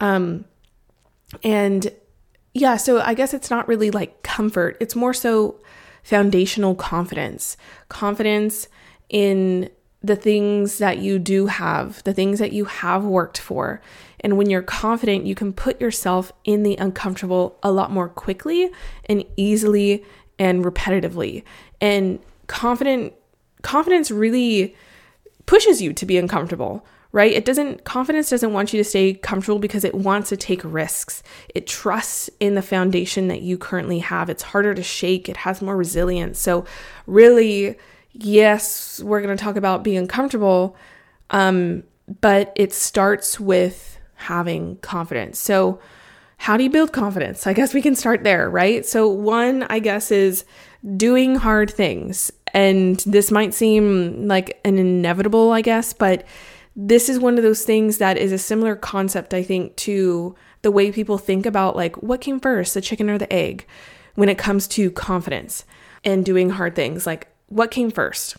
Um, 0.00 0.46
and 1.44 1.92
yeah, 2.54 2.76
so 2.76 3.00
I 3.00 3.14
guess 3.14 3.34
it's 3.34 3.50
not 3.50 3.68
really 3.68 3.90
like 3.90 4.22
comfort, 4.22 4.78
it's 4.80 4.96
more 4.96 5.14
so 5.14 5.60
foundational 6.02 6.74
confidence. 6.74 7.56
Confidence 7.88 8.68
in 9.10 9.68
the 10.02 10.16
things 10.16 10.78
that 10.78 10.98
you 10.98 11.18
do 11.18 11.46
have, 11.46 12.02
the 12.04 12.14
things 12.14 12.38
that 12.38 12.52
you 12.52 12.64
have 12.64 13.04
worked 13.04 13.38
for. 13.38 13.82
And 14.20 14.36
when 14.36 14.50
you're 14.50 14.62
confident, 14.62 15.26
you 15.26 15.34
can 15.34 15.52
put 15.52 15.80
yourself 15.80 16.32
in 16.44 16.62
the 16.62 16.76
uncomfortable 16.76 17.58
a 17.62 17.70
lot 17.70 17.90
more 17.90 18.08
quickly 18.08 18.70
and 19.06 19.24
easily 19.36 20.04
and 20.38 20.64
repetitively. 20.64 21.42
And 21.80 22.18
confident 22.46 23.14
confidence 23.62 24.10
really 24.10 24.76
pushes 25.46 25.82
you 25.82 25.92
to 25.92 26.06
be 26.06 26.18
uncomfortable, 26.18 26.86
right? 27.12 27.32
It 27.32 27.44
doesn't 27.44 27.84
confidence 27.84 28.30
doesn't 28.30 28.52
want 28.52 28.72
you 28.72 28.78
to 28.78 28.88
stay 28.88 29.14
comfortable 29.14 29.58
because 29.58 29.84
it 29.84 29.94
wants 29.94 30.28
to 30.28 30.36
take 30.36 30.60
risks. 30.64 31.22
It 31.54 31.66
trusts 31.66 32.30
in 32.40 32.54
the 32.54 32.62
foundation 32.62 33.28
that 33.28 33.42
you 33.42 33.58
currently 33.58 34.00
have. 34.00 34.30
It's 34.30 34.42
harder 34.42 34.74
to 34.74 34.82
shake, 34.82 35.28
it 35.28 35.38
has 35.38 35.62
more 35.62 35.76
resilience. 35.76 36.38
So 36.38 36.64
really 37.06 37.76
yes, 38.18 39.00
we're 39.02 39.20
going 39.20 39.36
to 39.36 39.42
talk 39.42 39.56
about 39.56 39.84
being 39.84 39.98
uncomfortable, 39.98 40.76
um, 41.30 41.82
but 42.20 42.52
it 42.56 42.72
starts 42.72 43.38
with 43.38 43.95
having 44.16 44.76
confidence. 44.78 45.38
So, 45.38 45.80
how 46.38 46.56
do 46.56 46.64
you 46.64 46.70
build 46.70 46.92
confidence? 46.92 47.46
I 47.46 47.54
guess 47.54 47.72
we 47.72 47.80
can 47.80 47.94
start 47.94 48.22
there, 48.22 48.50
right? 48.50 48.84
So, 48.84 49.08
one, 49.08 49.62
I 49.64 49.78
guess, 49.78 50.10
is 50.10 50.44
doing 50.96 51.36
hard 51.36 51.70
things. 51.70 52.30
And 52.52 52.98
this 53.00 53.30
might 53.30 53.54
seem 53.54 54.28
like 54.28 54.60
an 54.64 54.78
inevitable, 54.78 55.52
I 55.52 55.60
guess, 55.60 55.92
but 55.92 56.24
this 56.74 57.08
is 57.08 57.18
one 57.18 57.38
of 57.38 57.42
those 57.42 57.64
things 57.64 57.98
that 57.98 58.18
is 58.18 58.32
a 58.32 58.38
similar 58.38 58.76
concept, 58.76 59.32
I 59.32 59.42
think, 59.42 59.76
to 59.76 60.34
the 60.62 60.70
way 60.70 60.92
people 60.92 61.16
think 61.16 61.46
about 61.46 61.74
like 61.74 61.96
what 62.02 62.20
came 62.20 62.38
first, 62.38 62.74
the 62.74 62.80
chicken 62.80 63.08
or 63.08 63.18
the 63.18 63.32
egg, 63.32 63.66
when 64.14 64.28
it 64.28 64.38
comes 64.38 64.68
to 64.68 64.90
confidence 64.90 65.64
and 66.04 66.24
doing 66.24 66.50
hard 66.50 66.74
things. 66.74 67.06
Like, 67.06 67.28
what 67.48 67.70
came 67.70 67.90
first? 67.90 68.36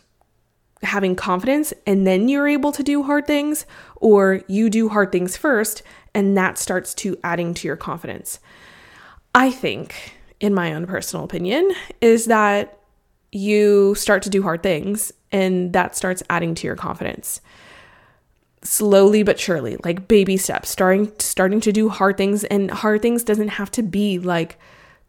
Having 0.83 1.15
confidence 1.15 1.73
and 1.85 2.05
then 2.05 2.29
you're 2.29 2.47
able 2.47 2.71
to 2.71 2.83
do 2.83 3.03
hard 3.03 3.25
things, 3.25 3.65
or 3.95 4.43
you 4.47 4.69
do 4.69 4.89
hard 4.89 5.11
things 5.11 5.35
first 5.35 5.81
and 6.13 6.35
that 6.37 6.57
starts 6.57 6.93
to 6.95 7.17
adding 7.23 7.53
to 7.53 7.67
your 7.67 7.77
confidence. 7.77 8.39
I 9.35 9.51
think, 9.51 10.13
in 10.39 10.53
my 10.53 10.73
own 10.73 10.87
personal 10.87 11.25
opinion, 11.25 11.71
is 12.01 12.25
that 12.25 12.79
you 13.31 13.93
start 13.95 14.23
to 14.23 14.29
do 14.29 14.41
hard 14.41 14.63
things 14.63 15.11
and 15.31 15.73
that 15.73 15.95
starts 15.95 16.23
adding 16.29 16.55
to 16.55 16.65
your 16.65 16.75
confidence 16.75 17.41
slowly 18.63 19.23
but 19.23 19.39
surely 19.39 19.77
like 19.83 20.07
baby 20.07 20.35
steps 20.35 20.69
starting 20.69 21.11
starting 21.19 21.61
to 21.61 21.71
do 21.71 21.89
hard 21.89 22.17
things 22.17 22.43
and 22.45 22.71
hard 22.71 23.01
things 23.01 23.23
doesn't 23.23 23.49
have 23.49 23.69
to 23.69 23.83
be 23.83 24.17
like 24.19 24.57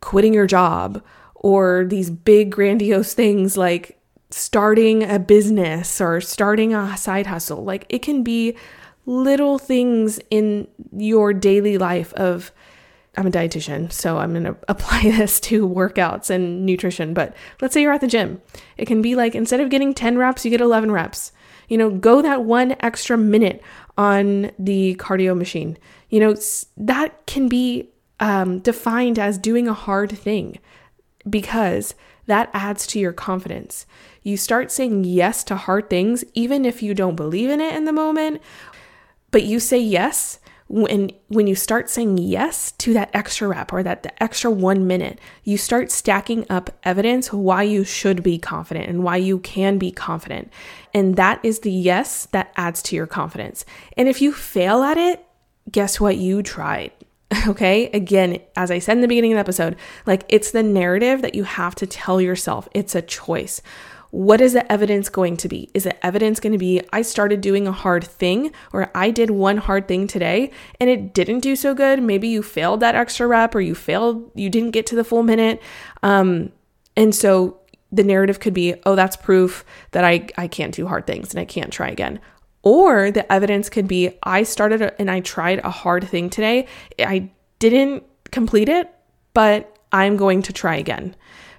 quitting 0.00 0.34
your 0.34 0.46
job 0.46 1.02
or 1.34 1.84
these 1.88 2.10
big 2.10 2.50
grandiose 2.50 3.14
things 3.14 3.56
like 3.56 3.97
starting 4.30 5.02
a 5.02 5.18
business 5.18 6.00
or 6.00 6.20
starting 6.20 6.74
a 6.74 6.96
side 6.96 7.26
hustle. 7.26 7.64
Like 7.64 7.86
it 7.88 8.02
can 8.02 8.22
be 8.22 8.56
little 9.06 9.58
things 9.58 10.20
in 10.30 10.68
your 10.92 11.32
daily 11.32 11.78
life 11.78 12.12
of 12.14 12.52
I'm 13.16 13.26
a 13.26 13.30
dietitian, 13.30 13.90
so 13.90 14.18
I'm 14.18 14.32
going 14.32 14.44
to 14.44 14.56
apply 14.68 15.02
this 15.02 15.40
to 15.40 15.68
workouts 15.68 16.30
and 16.30 16.64
nutrition, 16.64 17.14
but 17.14 17.34
let's 17.60 17.74
say 17.74 17.82
you're 17.82 17.92
at 17.92 18.00
the 18.00 18.06
gym. 18.06 18.40
It 18.76 18.86
can 18.86 19.02
be 19.02 19.14
like 19.14 19.34
instead 19.34 19.60
of 19.60 19.70
getting 19.70 19.94
10 19.94 20.18
reps, 20.18 20.44
you 20.44 20.50
get 20.50 20.60
11 20.60 20.92
reps. 20.92 21.32
You 21.68 21.76
know, 21.76 21.90
go 21.90 22.22
that 22.22 22.44
one 22.44 22.76
extra 22.80 23.18
minute 23.18 23.62
on 23.98 24.52
the 24.58 24.94
cardio 24.96 25.36
machine. 25.36 25.76
You 26.08 26.20
know, 26.20 26.34
that 26.78 27.26
can 27.26 27.48
be 27.48 27.90
um, 28.20 28.60
defined 28.60 29.18
as 29.18 29.36
doing 29.36 29.68
a 29.68 29.74
hard 29.74 30.10
thing 30.16 30.58
because 31.28 31.94
that 32.26 32.50
adds 32.52 32.86
to 32.88 32.98
your 32.98 33.12
confidence. 33.12 33.86
You 34.22 34.36
start 34.36 34.70
saying 34.70 35.04
yes 35.04 35.42
to 35.44 35.56
hard 35.56 35.88
things, 35.88 36.24
even 36.34 36.64
if 36.64 36.82
you 36.82 36.94
don't 36.94 37.16
believe 37.16 37.48
in 37.50 37.60
it 37.60 37.74
in 37.74 37.84
the 37.84 37.92
moment, 37.92 38.42
but 39.30 39.44
you 39.44 39.60
say 39.60 39.78
yes. 39.78 40.38
When, 40.70 41.12
when 41.28 41.46
you 41.46 41.54
start 41.54 41.88
saying 41.88 42.18
yes 42.18 42.72
to 42.72 42.92
that 42.92 43.08
extra 43.14 43.48
rep 43.48 43.72
or 43.72 43.82
that 43.82 44.02
the 44.02 44.22
extra 44.22 44.50
one 44.50 44.86
minute, 44.86 45.18
you 45.42 45.56
start 45.56 45.90
stacking 45.90 46.44
up 46.50 46.68
evidence 46.84 47.32
why 47.32 47.62
you 47.62 47.84
should 47.84 48.22
be 48.22 48.38
confident 48.38 48.86
and 48.86 49.02
why 49.02 49.16
you 49.16 49.38
can 49.38 49.78
be 49.78 49.90
confident. 49.90 50.52
And 50.92 51.16
that 51.16 51.40
is 51.42 51.60
the 51.60 51.72
yes 51.72 52.26
that 52.32 52.52
adds 52.54 52.82
to 52.82 52.96
your 52.96 53.06
confidence. 53.06 53.64
And 53.96 54.08
if 54.08 54.20
you 54.20 54.30
fail 54.30 54.82
at 54.82 54.98
it, 54.98 55.24
guess 55.72 55.98
what? 55.98 56.18
You 56.18 56.42
tried. 56.42 56.92
Okay. 57.46 57.88
Again, 57.90 58.40
as 58.56 58.70
I 58.70 58.78
said 58.78 58.96
in 58.96 59.00
the 59.00 59.08
beginning 59.08 59.32
of 59.32 59.36
the 59.36 59.40
episode, 59.40 59.76
like 60.06 60.24
it's 60.28 60.50
the 60.50 60.62
narrative 60.62 61.22
that 61.22 61.34
you 61.34 61.44
have 61.44 61.74
to 61.76 61.86
tell 61.86 62.20
yourself. 62.20 62.68
It's 62.74 62.94
a 62.94 63.02
choice. 63.02 63.62
What 64.10 64.40
is 64.40 64.54
the 64.54 64.70
evidence 64.72 65.10
going 65.10 65.36
to 65.38 65.48
be? 65.48 65.70
Is 65.74 65.84
the 65.84 66.06
evidence 66.06 66.40
going 66.40 66.52
to 66.52 66.58
be 66.58 66.80
I 66.92 67.02
started 67.02 67.42
doing 67.42 67.66
a 67.66 67.72
hard 67.72 68.04
thing 68.04 68.52
or 68.72 68.90
I 68.94 69.10
did 69.10 69.30
one 69.30 69.58
hard 69.58 69.86
thing 69.86 70.06
today 70.06 70.50
and 70.80 70.88
it 70.88 71.12
didn't 71.12 71.40
do 71.40 71.54
so 71.54 71.74
good? 71.74 72.02
Maybe 72.02 72.28
you 72.28 72.42
failed 72.42 72.80
that 72.80 72.94
extra 72.94 73.26
rep 73.26 73.54
or 73.54 73.60
you 73.60 73.74
failed, 73.74 74.30
you 74.34 74.48
didn't 74.48 74.70
get 74.70 74.86
to 74.86 74.96
the 74.96 75.04
full 75.04 75.22
minute. 75.22 75.60
Um, 76.02 76.52
and 76.96 77.14
so 77.14 77.60
the 77.92 78.04
narrative 78.04 78.40
could 78.40 78.54
be, 78.54 78.74
oh, 78.86 78.94
that's 78.94 79.16
proof 79.16 79.64
that 79.90 80.04
I, 80.04 80.28
I 80.38 80.48
can't 80.48 80.74
do 80.74 80.86
hard 80.86 81.06
things 81.06 81.32
and 81.32 81.40
I 81.40 81.44
can't 81.44 81.72
try 81.72 81.88
again. 81.88 82.20
Or 82.62 83.10
the 83.10 83.30
evidence 83.32 83.68
could 83.68 83.88
be 83.88 84.10
I 84.22 84.42
started 84.42 84.92
and 84.98 85.10
I 85.10 85.20
tried 85.20 85.60
a 85.60 85.70
hard 85.70 86.08
thing 86.08 86.30
today. 86.30 86.66
I 86.98 87.30
didn't 87.58 88.04
complete 88.30 88.68
it, 88.68 88.92
but 89.32 89.78
I'm 89.92 90.16
going 90.16 90.42
to 90.42 90.52
try 90.52 90.76
again 90.76 91.14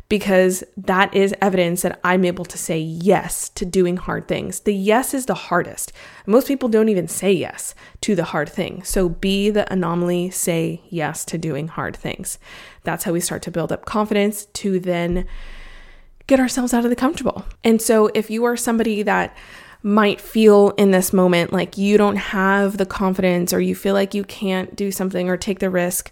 because 0.09 0.63
that 0.75 1.13
is 1.13 1.35
evidence 1.39 1.83
that 1.83 1.99
I'm 2.03 2.25
able 2.25 2.43
to 2.45 2.57
say 2.57 2.79
yes 2.79 3.47
to 3.49 3.63
doing 3.63 3.95
hard 3.95 4.27
things. 4.27 4.61
The 4.61 4.73
yes 4.73 5.13
is 5.13 5.27
the 5.27 5.35
hardest. 5.35 5.93
Most 6.25 6.47
people 6.47 6.67
don't 6.67 6.89
even 6.89 7.07
say 7.07 7.31
yes 7.31 7.75
to 8.01 8.15
the 8.15 8.23
hard 8.25 8.49
thing. 8.49 8.83
So 8.83 9.07
be 9.07 9.51
the 9.51 9.71
anomaly, 9.71 10.31
say 10.31 10.81
yes 10.89 11.23
to 11.25 11.37
doing 11.37 11.67
hard 11.67 11.95
things. 11.95 12.39
That's 12.83 13.03
how 13.03 13.13
we 13.13 13.19
start 13.19 13.43
to 13.43 13.51
build 13.51 13.71
up 13.71 13.85
confidence 13.85 14.45
to 14.45 14.79
then 14.79 15.27
get 16.25 16.39
ourselves 16.39 16.73
out 16.73 16.83
of 16.83 16.89
the 16.89 16.95
comfortable. 16.95 17.45
And 17.63 17.79
so 17.79 18.07
if 18.15 18.31
you 18.31 18.43
are 18.45 18.57
somebody 18.57 19.03
that 19.03 19.37
might 19.81 20.19
feel 20.19 20.71
in 20.71 20.91
this 20.91 21.13
moment 21.13 21.53
like 21.53 21.77
you 21.77 21.97
don't 21.97 22.17
have 22.17 22.77
the 22.77 22.85
confidence 22.85 23.53
or 23.53 23.61
you 23.61 23.73
feel 23.73 23.93
like 23.93 24.13
you 24.13 24.23
can't 24.23 24.75
do 24.75 24.91
something 24.91 25.29
or 25.29 25.37
take 25.37 25.59
the 25.59 25.69
risk. 25.69 26.11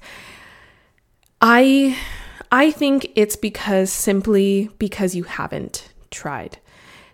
I 1.41 1.97
i 2.49 2.71
think 2.71 3.11
it's 3.15 3.35
because 3.35 3.91
simply 3.91 4.69
because 4.79 5.13
you 5.13 5.23
haven't 5.23 5.89
tried 6.09 6.57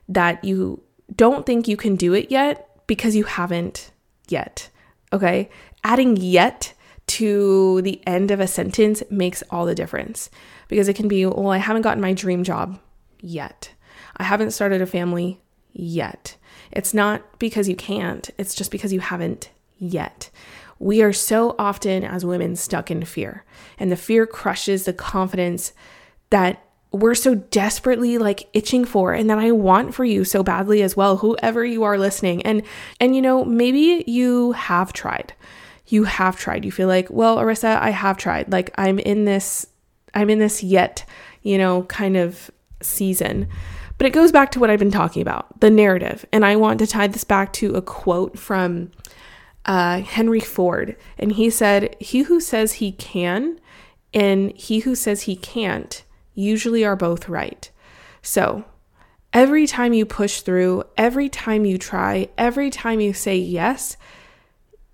that 0.07 0.43
you 0.43 0.81
don't 1.15 1.45
think 1.45 1.67
you 1.67 1.75
can 1.75 1.95
do 1.95 2.13
it 2.13 2.29
yet 2.29 2.69
because 2.85 3.15
you 3.15 3.23
haven't 3.23 3.91
yet 4.29 4.69
okay? 5.13 5.49
Adding 5.83 6.17
yet 6.17 6.73
to 7.05 7.81
the 7.83 8.01
end 8.07 8.31
of 8.31 8.39
a 8.39 8.47
sentence 8.47 9.03
makes 9.09 9.43
all 9.49 9.65
the 9.65 9.75
difference 9.75 10.29
because 10.67 10.87
it 10.87 10.95
can 10.95 11.07
be 11.07 11.25
well 11.25 11.49
i 11.49 11.57
haven't 11.57 11.81
gotten 11.83 12.01
my 12.01 12.13
dream 12.13 12.43
job 12.43 12.79
yet. 13.21 13.71
I 14.17 14.23
haven't 14.23 14.51
started 14.51 14.81
a 14.81 14.85
family 14.85 15.39
yet. 15.73 16.37
It's 16.71 16.93
not 16.93 17.39
because 17.39 17.67
you 17.67 17.75
can't, 17.75 18.29
it's 18.37 18.55
just 18.55 18.71
because 18.71 18.93
you 18.93 18.99
haven't 18.99 19.49
yet. 19.77 20.29
We 20.79 21.01
are 21.01 21.13
so 21.13 21.55
often, 21.59 22.03
as 22.03 22.25
women, 22.25 22.55
stuck 22.55 22.91
in 22.91 23.05
fear, 23.05 23.45
and 23.77 23.91
the 23.91 23.95
fear 23.95 24.25
crushes 24.25 24.85
the 24.85 24.93
confidence 24.93 25.73
that 26.29 26.63
we're 26.93 27.15
so 27.15 27.33
desperately 27.35 28.19
like 28.19 28.47
itching 28.53 28.85
for 28.85 29.13
and 29.13 29.29
that 29.29 29.39
I 29.39 29.51
want 29.51 29.95
for 29.95 30.05
you 30.05 30.23
so 30.23 30.43
badly 30.43 30.83
as 30.83 30.95
well 30.95 31.17
whoever 31.17 31.65
you 31.65 31.83
are 31.83 31.97
listening. 31.97 32.43
And 32.43 32.61
and 32.99 33.15
you 33.15 33.21
know 33.21 33.43
maybe 33.43 34.03
you 34.05 34.51
have 34.51 34.93
tried. 34.93 35.33
You 35.87 36.03
have 36.03 36.37
tried. 36.37 36.63
You 36.63 36.71
feel 36.71 36.87
like 36.87 37.09
well 37.09 37.37
Arissa 37.37 37.79
I 37.79 37.89
have 37.89 38.17
tried. 38.17 38.51
Like 38.51 38.71
I'm 38.77 38.99
in 38.99 39.25
this 39.25 39.65
I'm 40.13 40.29
in 40.29 40.37
this 40.37 40.61
yet 40.61 41.03
you 41.41 41.57
know 41.57 41.83
kind 41.83 42.15
of 42.15 42.51
season 42.81 43.47
but 43.97 44.07
it 44.07 44.13
goes 44.13 44.31
back 44.31 44.51
to 44.51 44.59
what 44.59 44.69
I've 44.69 44.79
been 44.79 44.91
talking 44.91 45.21
about 45.21 45.59
the 45.59 45.69
narrative. 45.69 46.25
And 46.31 46.45
I 46.45 46.55
want 46.55 46.79
to 46.79 46.87
tie 46.87 47.07
this 47.07 47.23
back 47.23 47.53
to 47.53 47.75
a 47.75 47.81
quote 47.81 48.37
from 48.37 48.91
uh, 49.65 50.01
Henry 50.01 50.39
Ford. 50.39 50.95
And 51.17 51.31
he 51.31 51.49
said, 51.49 51.95
He 51.99 52.23
who 52.23 52.39
says 52.39 52.73
he 52.73 52.91
can 52.91 53.59
and 54.13 54.51
he 54.51 54.79
who 54.79 54.95
says 54.95 55.23
he 55.23 55.35
can't 55.35 56.03
usually 56.33 56.85
are 56.85 56.95
both 56.95 57.29
right. 57.29 57.69
So, 58.21 58.65
every 59.31 59.65
time 59.67 59.93
you 59.93 60.05
push 60.05 60.41
through, 60.41 60.83
every 60.97 61.29
time 61.29 61.65
you 61.65 61.77
try, 61.77 62.29
every 62.37 62.69
time 62.69 62.99
you 62.99 63.13
say 63.13 63.37
yes, 63.37 63.97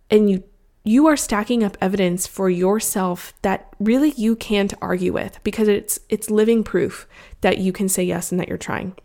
and 0.10 0.30
you 0.30 0.44
you 0.90 1.06
are 1.06 1.16
stacking 1.16 1.64
up 1.64 1.78
evidence 1.80 2.26
for 2.26 2.50
yourself 2.50 3.32
that 3.44 3.72
really 3.80 4.10
you 4.18 4.36
can't 4.36 4.74
argue 4.82 5.14
with 5.14 5.40
because 5.44 5.68
it's 5.68 6.00
it's 6.10 6.32
living 6.32 6.64
proof 6.64 7.08
that 7.42 7.60
you 7.60 7.72
can 7.72 7.88
say 7.88 8.02
yes 8.02 8.32
and 8.32 8.40
that 8.40 8.48
you're 8.48 8.58
trying. 8.58 8.96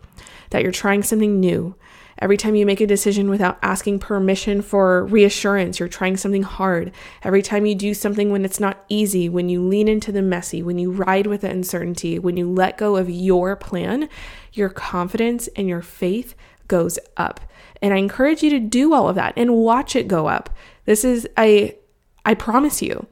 That 0.49 0.63
you're 0.63 0.73
trying 0.73 1.03
something 1.03 1.39
new. 1.39 1.77
Every 2.19 2.39
time 2.39 2.55
you 2.55 2.65
make 2.65 2.81
a 2.81 2.87
decision 2.87 3.29
without 3.29 3.59
asking 3.61 3.99
permission 3.99 4.63
for 4.63 5.05
reassurance, 5.05 5.79
you're 5.79 5.91
trying 5.91 6.17
something 6.17 6.43
hard. 6.43 6.91
Every 7.23 7.43
time 7.43 7.67
you 7.67 7.75
do 7.75 7.93
something 7.93 8.33
when 8.33 8.47
it's 8.47 8.61
not 8.61 8.83
easy, 8.89 9.29
when 9.29 9.51
you 9.51 9.61
lean 9.61 9.87
into 9.87 10.11
the 10.11 10.23
messy, 10.23 10.63
when 10.63 10.79
you 10.79 10.91
ride 10.91 11.27
with 11.27 11.43
the 11.43 11.51
uncertainty, 11.51 12.19
when 12.19 12.39
you 12.39 12.51
let 12.51 12.79
go 12.79 12.97
of 12.97 13.11
your 13.11 13.57
plan, 13.57 14.09
your 14.55 14.71
confidence 14.71 15.49
and 15.49 15.69
your 15.69 15.83
faith 15.83 16.35
goes 16.67 16.99
up. 17.19 17.41
And 17.83 17.93
I 17.93 17.99
encourage 17.99 18.43
you 18.43 18.49
to 18.49 18.61
do 18.61 18.95
all 18.95 19.11
of 19.11 19.17
that 19.17 19.35
and 19.37 19.57
watch 19.57 19.95
it 19.95 20.09
go 20.09 20.29
up. 20.29 20.49
This 20.85 21.05
is 21.05 21.29
I 21.37 21.77
I 22.25 22.35
promise 22.35 22.83
you. 22.83 23.07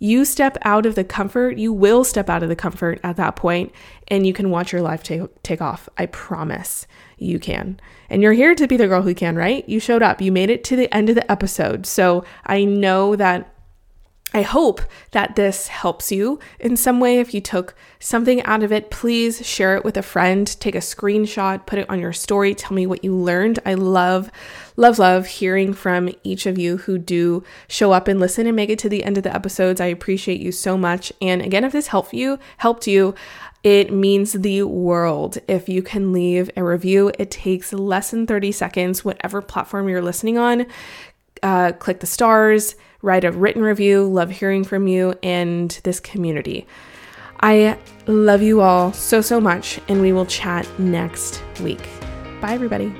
You 0.00 0.24
step 0.24 0.56
out 0.62 0.86
of 0.86 0.94
the 0.94 1.02
comfort, 1.02 1.58
you 1.58 1.72
will 1.72 2.04
step 2.04 2.30
out 2.30 2.44
of 2.44 2.48
the 2.48 2.54
comfort 2.54 3.00
at 3.02 3.16
that 3.16 3.34
point 3.34 3.72
and 4.06 4.24
you 4.24 4.32
can 4.32 4.50
watch 4.50 4.72
your 4.72 4.82
life 4.82 5.02
take 5.02 5.22
take 5.42 5.60
off. 5.60 5.88
I 5.98 6.06
promise 6.06 6.86
you 7.16 7.40
can. 7.40 7.80
And 8.08 8.22
you're 8.22 8.32
here 8.32 8.54
to 8.54 8.68
be 8.68 8.76
the 8.76 8.86
girl 8.86 9.02
who 9.02 9.14
can, 9.14 9.34
right? 9.34 9.68
You 9.68 9.80
showed 9.80 10.02
up. 10.02 10.20
You 10.20 10.30
made 10.30 10.50
it 10.50 10.62
to 10.64 10.76
the 10.76 10.92
end 10.94 11.08
of 11.08 11.16
the 11.16 11.30
episode. 11.30 11.84
So 11.84 12.24
I 12.46 12.64
know 12.64 13.16
that 13.16 13.52
I 14.34 14.42
hope 14.42 14.82
that 15.12 15.36
this 15.36 15.68
helps 15.68 16.12
you 16.12 16.38
in 16.60 16.76
some 16.76 17.00
way. 17.00 17.18
If 17.18 17.32
you 17.32 17.40
took 17.40 17.74
something 17.98 18.42
out 18.42 18.62
of 18.62 18.70
it, 18.70 18.90
please 18.90 19.46
share 19.46 19.74
it 19.74 19.84
with 19.84 19.96
a 19.96 20.02
friend. 20.02 20.46
Take 20.60 20.74
a 20.74 20.78
screenshot, 20.78 21.64
put 21.64 21.78
it 21.78 21.88
on 21.88 21.98
your 21.98 22.12
story. 22.12 22.54
Tell 22.54 22.74
me 22.74 22.86
what 22.86 23.02
you 23.02 23.16
learned. 23.16 23.58
I 23.64 23.72
love, 23.72 24.30
love, 24.76 24.98
love 24.98 25.26
hearing 25.26 25.72
from 25.72 26.10
each 26.24 26.44
of 26.44 26.58
you 26.58 26.76
who 26.76 26.98
do 26.98 27.42
show 27.68 27.92
up 27.92 28.06
and 28.06 28.20
listen 28.20 28.46
and 28.46 28.54
make 28.54 28.68
it 28.68 28.78
to 28.80 28.90
the 28.90 29.02
end 29.02 29.16
of 29.16 29.22
the 29.22 29.34
episodes. 29.34 29.80
I 29.80 29.86
appreciate 29.86 30.40
you 30.40 30.52
so 30.52 30.76
much. 30.76 31.10
And 31.22 31.40
again, 31.40 31.64
if 31.64 31.72
this 31.72 31.86
helped 31.86 32.12
you, 32.12 32.38
helped 32.58 32.86
you, 32.86 33.14
it 33.64 33.90
means 33.90 34.34
the 34.34 34.62
world 34.64 35.38
if 35.48 35.70
you 35.70 35.82
can 35.82 36.12
leave 36.12 36.50
a 36.54 36.62
review. 36.62 37.10
It 37.18 37.30
takes 37.30 37.72
less 37.72 38.10
than 38.10 38.26
30 38.26 38.52
seconds, 38.52 39.04
whatever 39.06 39.40
platform 39.40 39.88
you're 39.88 40.02
listening 40.02 40.36
on. 40.36 40.66
Uh, 41.42 41.72
click 41.72 42.00
the 42.00 42.06
stars 42.06 42.74
write 43.02 43.24
a 43.24 43.32
written 43.32 43.62
review. 43.62 44.04
Love 44.06 44.30
hearing 44.30 44.64
from 44.64 44.86
you 44.86 45.14
and 45.22 45.70
this 45.84 46.00
community. 46.00 46.66
I 47.40 47.78
love 48.06 48.42
you 48.42 48.60
all 48.60 48.92
so, 48.92 49.20
so 49.20 49.40
much, 49.40 49.80
and 49.88 50.00
we 50.00 50.12
will 50.12 50.26
chat 50.26 50.66
next 50.78 51.42
week. 51.60 51.82
Bye, 52.40 52.54
everybody. 52.54 52.92